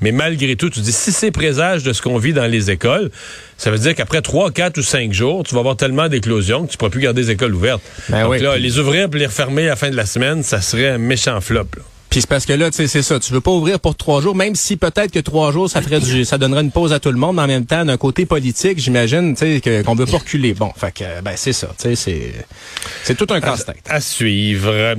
Mais 0.02 0.12
malgré 0.12 0.56
tout, 0.56 0.70
tu 0.70 0.82
dis, 0.82 0.92
si 0.92 1.12
c'est 1.12 1.32
présage 1.32 1.84
de 1.84 1.94
ce 1.94 2.02
qu'on 2.02 2.20
vit 2.20 2.34
dans 2.34 2.46
les 2.46 2.70
écoles, 2.70 3.10
ça 3.58 3.72
veut 3.72 3.80
dire 3.80 3.96
qu'après 3.96 4.22
trois, 4.22 4.52
quatre 4.52 4.78
ou 4.78 4.84
cinq 4.84 5.14
jours, 5.14 5.44
tu 5.44 5.56
vas 5.56 5.62
avoir 5.62 5.78
tellement 5.78 6.10
d'éclosions 6.10 6.68
que 6.68 6.72
tu 6.72 6.78
pourras 6.78 6.92
plus 6.92 7.02
garder 7.02 7.22
les 7.22 7.32
écoles 7.32 7.56
ouvertes. 7.56 7.82
Ben 8.10 8.24
Donc 8.24 8.40
là, 8.40 8.58
les 8.58 8.78
ouvrir 8.78 9.08
et 9.12 9.18
les 9.18 9.26
refermer 9.26 9.66
à 9.66 9.70
la 9.70 9.76
fin 9.76 9.90
de 9.90 9.96
la 9.96 10.06
semaine, 10.06 10.44
ça 10.44 10.62
serait 10.62 10.90
un 10.90 11.00
méchant 11.00 11.42
flop. 11.42 11.70
Puis 12.18 12.24
c'est 12.24 12.30
parce 12.30 12.48
que 12.48 12.54
là, 12.54 12.72
tu 12.72 12.78
sais, 12.78 12.88
c'est 12.88 13.04
ça. 13.04 13.20
Tu 13.20 13.32
veux 13.32 13.42
pas 13.42 13.52
ouvrir 13.52 13.80
pour 13.80 13.96
trois 13.96 14.22
jours, 14.22 14.36
même 14.36 14.56
si 14.56 14.76
peut-être 14.76 15.12
que 15.12 15.20
trois 15.20 15.52
jours, 15.52 15.70
ça 15.70 15.84
ferait 15.84 16.00
du, 16.00 16.26
ça 16.26 16.40
donnerait 16.40 16.62
une 16.62 16.72
pause 16.72 16.92
à 16.92 17.00
tout 17.00 17.12
le 17.12 17.18
monde. 17.20 17.36
Mais 17.36 17.44
en 17.44 17.48
même 17.48 17.68
temps, 17.68 17.86
d'un 17.86 17.98
côté 17.98 18.26
politique, 18.26 18.80
j'imagine, 18.80 19.36
tu 19.36 19.62
sais, 19.62 19.84
qu'on 19.84 19.94
veut 19.94 20.08
pas 20.08 20.18
reculer. 20.18 20.56
Bon, 20.56 20.72
fait 20.76 20.92
que, 20.92 21.22
ben 21.22 21.34
c'est 21.36 21.54
ça. 21.54 21.68
Tu 21.78 21.90
sais, 21.90 21.96
c'est, 21.96 22.34
c'est 23.04 23.14
tout 23.14 23.32
un 23.32 23.40
casse-tête. 23.40 23.84
À, 23.88 24.02
suivre. 24.02 24.96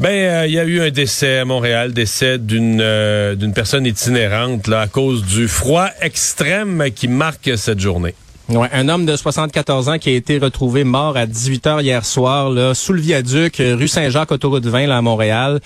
Ben, 0.00 0.08
euh, 0.08 0.46
il 0.48 0.52
y 0.52 0.58
a 0.58 0.64
eu 0.64 0.80
un 0.80 0.90
décès 0.90 1.38
à 1.38 1.44
Montréal, 1.44 1.92
décès 1.92 2.38
d'une 2.38 2.80
euh, 2.80 3.36
d'une 3.36 3.52
personne 3.52 3.86
itinérante 3.86 4.66
là 4.66 4.80
à 4.80 4.88
cause 4.88 5.22
du 5.24 5.46
froid 5.46 5.86
extrême 6.00 6.90
qui 6.92 7.06
marque 7.06 7.56
cette 7.56 7.78
journée. 7.78 8.16
Ouais, 8.48 8.68
un 8.72 8.88
homme 8.88 9.04
de 9.04 9.14
74 9.14 9.90
ans 9.90 9.98
qui 9.98 10.08
a 10.08 10.12
été 10.14 10.38
retrouvé 10.38 10.82
mort 10.82 11.18
à 11.18 11.26
18 11.26 11.66
h 11.66 11.82
hier 11.82 12.02
soir 12.06 12.48
là, 12.48 12.72
sous 12.72 12.94
le 12.94 13.00
viaduc 13.00 13.58
rue 13.58 13.88
Saint-Jacques 13.88 14.32
autoroute 14.32 14.64
20 14.64 14.86
là 14.86 14.96
à 14.96 15.02
Montréal. 15.02 15.60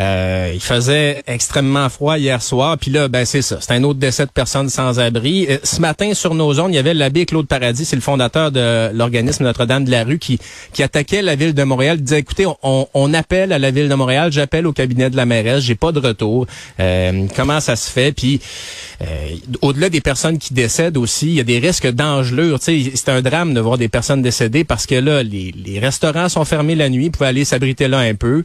Euh, 0.00 0.50
il 0.54 0.60
faisait 0.60 1.22
extrêmement 1.26 1.88
froid 1.90 2.16
hier 2.16 2.40
soir, 2.40 2.78
puis 2.78 2.90
là, 2.90 3.08
ben 3.08 3.26
c'est 3.26 3.42
ça. 3.42 3.58
C'est 3.60 3.72
un 3.72 3.84
autre 3.84 3.98
décès 3.98 4.24
de 4.24 4.30
personnes 4.30 4.70
sans 4.70 4.98
abri. 4.98 5.46
Euh, 5.50 5.58
ce 5.62 5.78
matin, 5.80 6.14
sur 6.14 6.34
nos 6.34 6.54
zones, 6.54 6.72
il 6.72 6.76
y 6.76 6.78
avait 6.78 6.94
l'abbé 6.94 7.26
Claude 7.26 7.46
Paradis, 7.46 7.84
c'est 7.84 7.96
le 7.96 8.02
fondateur 8.02 8.50
de 8.50 8.90
l'organisme 8.94 9.44
Notre-Dame 9.44 9.84
de 9.84 9.90
la 9.90 10.04
Rue, 10.04 10.18
qui, 10.18 10.38
qui 10.72 10.82
attaquait 10.82 11.20
la 11.20 11.34
ville 11.34 11.52
de 11.52 11.62
Montréal. 11.64 11.98
Il 11.98 12.04
disait, 12.04 12.20
écoutez, 12.20 12.46
on, 12.62 12.88
on 12.94 13.12
appelle 13.12 13.52
à 13.52 13.58
la 13.58 13.70
ville 13.70 13.90
de 13.90 13.94
Montréal, 13.94 14.32
j'appelle 14.32 14.66
au 14.66 14.72
cabinet 14.72 15.10
de 15.10 15.16
la 15.16 15.26
mairesse, 15.26 15.64
j'ai 15.64 15.74
pas 15.74 15.92
de 15.92 15.98
retour. 15.98 16.46
Euh, 16.78 17.26
comment 17.36 17.60
ça 17.60 17.76
se 17.76 17.90
fait? 17.90 18.12
Puis, 18.12 18.40
au-delà 19.62 19.88
des 19.88 20.00
personnes 20.00 20.38
qui 20.38 20.52
décèdent 20.52 20.98
aussi, 20.98 21.28
il 21.28 21.34
y 21.34 21.40
a 21.40 21.44
des 21.44 21.58
risques 21.58 21.88
d'engelure. 21.88 22.58
C'est 22.60 23.08
un 23.08 23.22
drame 23.22 23.54
de 23.54 23.60
voir 23.60 23.78
des 23.78 23.88
personnes 23.88 24.20
décédées 24.22 24.64
parce 24.64 24.86
que 24.86 24.94
là, 24.94 25.22
les, 25.22 25.54
les 25.56 25.78
restaurants 25.78 26.28
sont 26.28 26.44
fermés 26.44 26.74
la 26.74 26.88
nuit, 26.90 27.06
ils 27.06 27.10
pouvaient 27.10 27.30
aller 27.30 27.44
s'abriter 27.44 27.88
là 27.88 27.98
un 27.98 28.14
peu. 28.14 28.44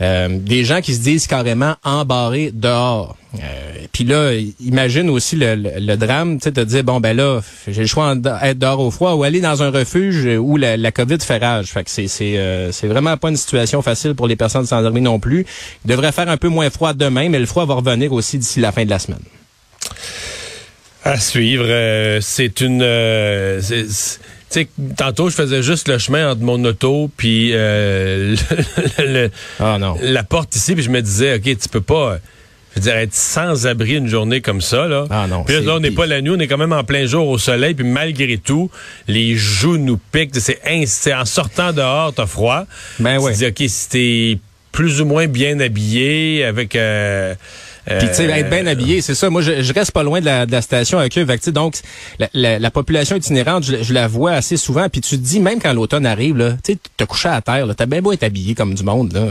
des 0.00 0.64
gens 0.64 0.80
qui 0.80 0.89
se 0.94 1.00
disent 1.00 1.26
carrément 1.26 1.74
embarrés 1.84 2.50
dehors. 2.52 3.16
Euh, 3.36 3.72
Puis 3.92 4.04
là, 4.04 4.32
imagine 4.60 5.08
aussi 5.08 5.36
le, 5.36 5.96
drame, 5.96 6.38
tu 6.38 6.44
sais, 6.44 6.52
te 6.52 6.60
dire 6.60 6.82
bon 6.84 7.00
ben 7.00 7.16
là, 7.16 7.40
j'ai 7.68 7.82
le 7.82 7.86
choix 7.86 8.14
d'être 8.14 8.58
dehors 8.58 8.80
au 8.80 8.90
froid 8.90 9.12
ou 9.14 9.22
aller 9.22 9.40
dans 9.40 9.62
un 9.62 9.70
refuge 9.70 10.26
où 10.38 10.56
la, 10.56 10.92
COVID 10.92 11.18
fait 11.20 11.38
rage. 11.38 11.66
Fait 11.68 11.84
que 11.84 11.90
c'est 11.90 12.08
c'est 12.08 12.36
euh, 12.38 12.70
vraiment 12.84 13.16
pas 13.16 13.28
une 13.28 13.36
situation 13.36 13.82
facile 13.82 14.14
pour 14.14 14.26
les 14.26 14.36
personnes 14.36 14.66
sans 14.66 14.84
abri 14.84 15.00
non 15.00 15.20
plus. 15.20 15.46
Il 15.84 15.90
devrait 15.90 16.12
faire 16.12 16.28
un 16.28 16.36
peu 16.36 16.48
moins 16.48 16.70
froid 16.70 16.92
demain, 16.92 17.28
mais 17.28 17.38
le 17.38 17.46
froid 17.46 17.66
va 17.66 17.74
revenir 17.74 18.12
aussi 18.12 18.38
d'ici 18.38 18.60
la 18.60 18.72
fin 18.72 18.84
de 18.84 18.90
la 18.90 18.98
semaine. 18.98 19.22
À 21.02 21.18
suivre, 21.18 21.64
euh, 21.66 22.18
c'est 22.20 22.60
une 22.60 22.82
euh, 22.82 23.60
sais, 24.50 24.68
tantôt, 24.96 25.30
je 25.30 25.34
faisais 25.34 25.62
juste 25.62 25.88
le 25.88 25.98
chemin 25.98 26.32
entre 26.32 26.42
mon 26.42 26.62
auto 26.64 27.10
puis 27.16 27.50
euh, 27.52 28.36
ah, 29.60 29.78
la 30.02 30.22
porte 30.22 30.54
ici, 30.56 30.74
puis 30.74 30.82
je 30.82 30.90
me 30.90 31.00
disais, 31.00 31.36
OK, 31.36 31.44
tu 31.44 31.68
peux 31.68 31.80
pas... 31.80 32.18
Je 32.72 32.78
veux 32.78 32.84
dire, 32.84 32.96
être 32.98 33.14
sans 33.14 33.66
abri 33.66 33.96
une 33.96 34.06
journée 34.06 34.40
comme 34.40 34.60
ça, 34.60 34.86
là. 34.86 35.04
Ah 35.10 35.26
non. 35.26 35.42
Puis 35.42 35.60
là, 35.60 35.74
on 35.74 35.80
n'est 35.80 35.90
pas 35.90 36.06
la 36.06 36.20
nuit, 36.20 36.30
on 36.30 36.38
est 36.38 36.46
quand 36.46 36.56
même 36.56 36.72
en 36.72 36.84
plein 36.84 37.04
jour 37.04 37.26
au 37.26 37.36
soleil, 37.36 37.74
puis 37.74 37.84
malgré 37.84 38.38
tout, 38.38 38.70
les 39.08 39.34
joues 39.34 39.76
nous 39.76 39.96
piquent. 39.96 40.36
C'est 40.36 41.12
en 41.12 41.24
sortant 41.24 41.72
dehors, 41.72 42.14
t'as 42.14 42.26
froid. 42.26 42.66
Ben 43.00 43.18
ouais. 43.18 43.32
Tu 43.32 43.38
dis, 43.38 43.46
OK, 43.46 43.62
si 43.66 43.88
t'es 43.88 44.38
plus 44.70 45.00
ou 45.00 45.04
moins 45.04 45.26
bien 45.26 45.58
habillé, 45.58 46.44
avec... 46.44 46.76
Euh, 46.76 47.34
puis 47.86 48.08
tu 48.08 48.14
sais, 48.14 48.24
être 48.24 48.50
bien 48.50 48.66
habillé, 48.66 49.00
c'est 49.00 49.14
ça. 49.14 49.30
Moi, 49.30 49.42
je, 49.42 49.72
reste 49.72 49.92
pas 49.92 50.02
loin 50.02 50.20
de 50.20 50.26
la, 50.26 50.46
de 50.46 50.52
la 50.52 50.62
station 50.62 50.98
avec 50.98 51.16
eux. 51.18 51.26
donc, 51.50 51.76
la, 52.34 52.58
la, 52.58 52.70
population 52.70 53.16
itinérante, 53.16 53.64
je, 53.64 53.92
la 53.92 54.06
vois 54.06 54.32
assez 54.32 54.56
souvent. 54.56 54.88
Puis 54.88 55.00
tu 55.00 55.16
te 55.16 55.22
dis, 55.22 55.40
même 55.40 55.60
quand 55.60 55.72
l'automne 55.72 56.06
arrive, 56.06 56.36
là, 56.36 56.56
tu 56.62 56.76
te 56.76 57.04
couché 57.04 57.28
à 57.28 57.40
terre, 57.40 57.66
t'as 57.76 57.86
bien 57.86 58.02
beau 58.02 58.12
être 58.12 58.22
habillé 58.22 58.54
comme 58.54 58.74
du 58.74 58.82
monde. 58.82 59.12
Là, 59.12 59.26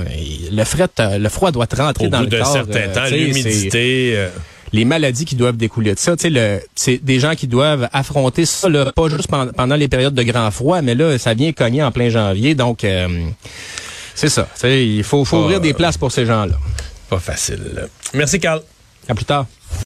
le, 0.51 0.63
fret, 0.63 0.87
le 0.97 1.29
froid 1.29 1.51
doit 1.51 1.67
te 1.67 1.75
rentrer 1.75 2.09
dans 2.09 2.21
le 2.21 2.29
corps. 2.29 2.55
Au 2.55 2.65
bout 2.65 2.71
d'un 2.71 2.83
certain 2.83 3.01
temps, 3.01 3.15
l'humidité... 3.15 4.13
Euh. 4.15 4.29
les 4.73 4.85
maladies 4.85 5.25
qui 5.25 5.35
doivent 5.35 5.57
découler 5.57 5.93
de 5.93 5.99
ça. 5.99 6.15
Tu 6.15 6.33
sais, 6.33 6.67
c'est 6.75 6.97
des 7.03 7.19
gens 7.19 7.35
qui 7.35 7.47
doivent 7.47 7.87
affronter 7.93 8.45
ça, 8.45 8.69
là, 8.69 8.91
pas 8.91 9.09
juste 9.09 9.27
pendant, 9.27 9.75
les 9.75 9.87
périodes 9.87 10.15
de 10.15 10.23
grand 10.23 10.49
froid, 10.51 10.81
mais 10.81 10.95
là, 10.95 11.17
ça 11.17 11.33
vient 11.33 11.51
cogner 11.51 11.83
en 11.83 11.91
plein 11.91 12.09
janvier. 12.09 12.55
Donc, 12.55 12.83
euh, 12.83 13.07
c'est 14.15 14.29
ça. 14.29 14.47
Il 14.63 15.03
faut, 15.03 15.23
faut 15.23 15.37
ouvrir 15.37 15.61
des 15.61 15.73
places 15.73 15.97
pour 15.97 16.11
ces 16.11 16.25
gens-là. 16.25 16.55
Pas 17.09 17.19
facile. 17.19 17.87
Merci, 18.13 18.39
Carl. 18.39 18.61
À 19.07 19.15
plus 19.15 19.25
tard. 19.25 19.47